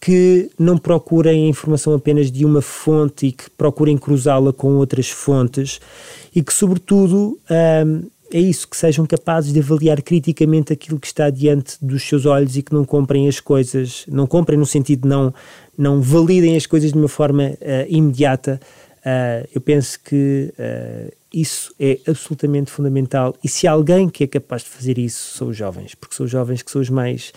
[0.00, 5.10] que não procurem a informação apenas de uma fonte e que procurem cruzá-la com outras
[5.10, 5.80] fontes.
[6.32, 11.28] E que, sobretudo, uh, é isso, que sejam capazes de avaliar criticamente aquilo que está
[11.30, 15.08] diante dos seus olhos e que não comprem as coisas, não comprem no sentido de
[15.08, 15.34] não,
[15.80, 17.56] não validem as coisas de uma forma uh,
[17.88, 18.60] imediata.
[18.98, 23.34] Uh, eu penso que uh, isso é absolutamente fundamental.
[23.42, 26.26] E se há alguém que é capaz de fazer isso, são os jovens, porque são
[26.26, 27.32] os jovens que são os mais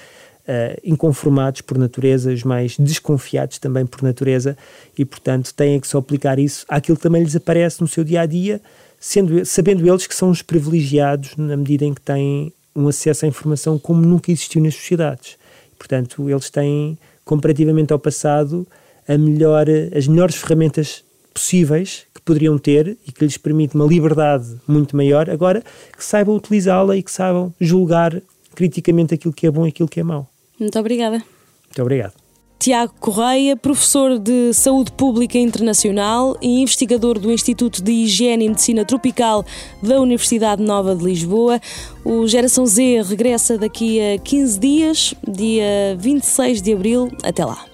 [0.48, 4.58] uh, inconformados por natureza, os mais desconfiados também por natureza,
[4.98, 8.22] e portanto têm que só aplicar isso àquilo que também lhes aparece no seu dia
[8.22, 8.62] a dia,
[9.00, 13.28] sendo, sabendo eles que são os privilegiados na medida em que têm um acesso à
[13.28, 15.38] informação como nunca existiu nas sociedades.
[15.78, 18.68] Portanto, eles têm, comparativamente ao passado,
[19.08, 19.66] melhor,
[19.96, 21.04] as melhores ferramentas
[21.34, 25.64] possíveis que poderiam ter e que lhes permite uma liberdade muito maior, agora
[25.98, 28.22] que saibam utilizá-la e que saibam julgar
[28.56, 30.30] criticamente aquilo que é bom e aquilo que é mau.
[30.60, 31.18] Muito obrigada.
[31.18, 32.23] Muito obrigado.
[32.64, 38.86] Tiago Correia, professor de Saúde Pública Internacional e investigador do Instituto de Higiene e Medicina
[38.86, 39.46] Tropical
[39.82, 41.60] da Universidade Nova de Lisboa.
[42.06, 47.12] O Geração Z regressa daqui a 15 dias, dia 26 de abril.
[47.22, 47.66] Até lá.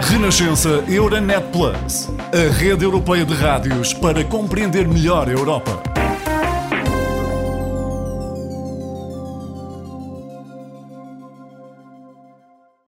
[0.00, 6.03] Renascença Euronet Plus, a rede europeia de rádios para compreender melhor a Europa.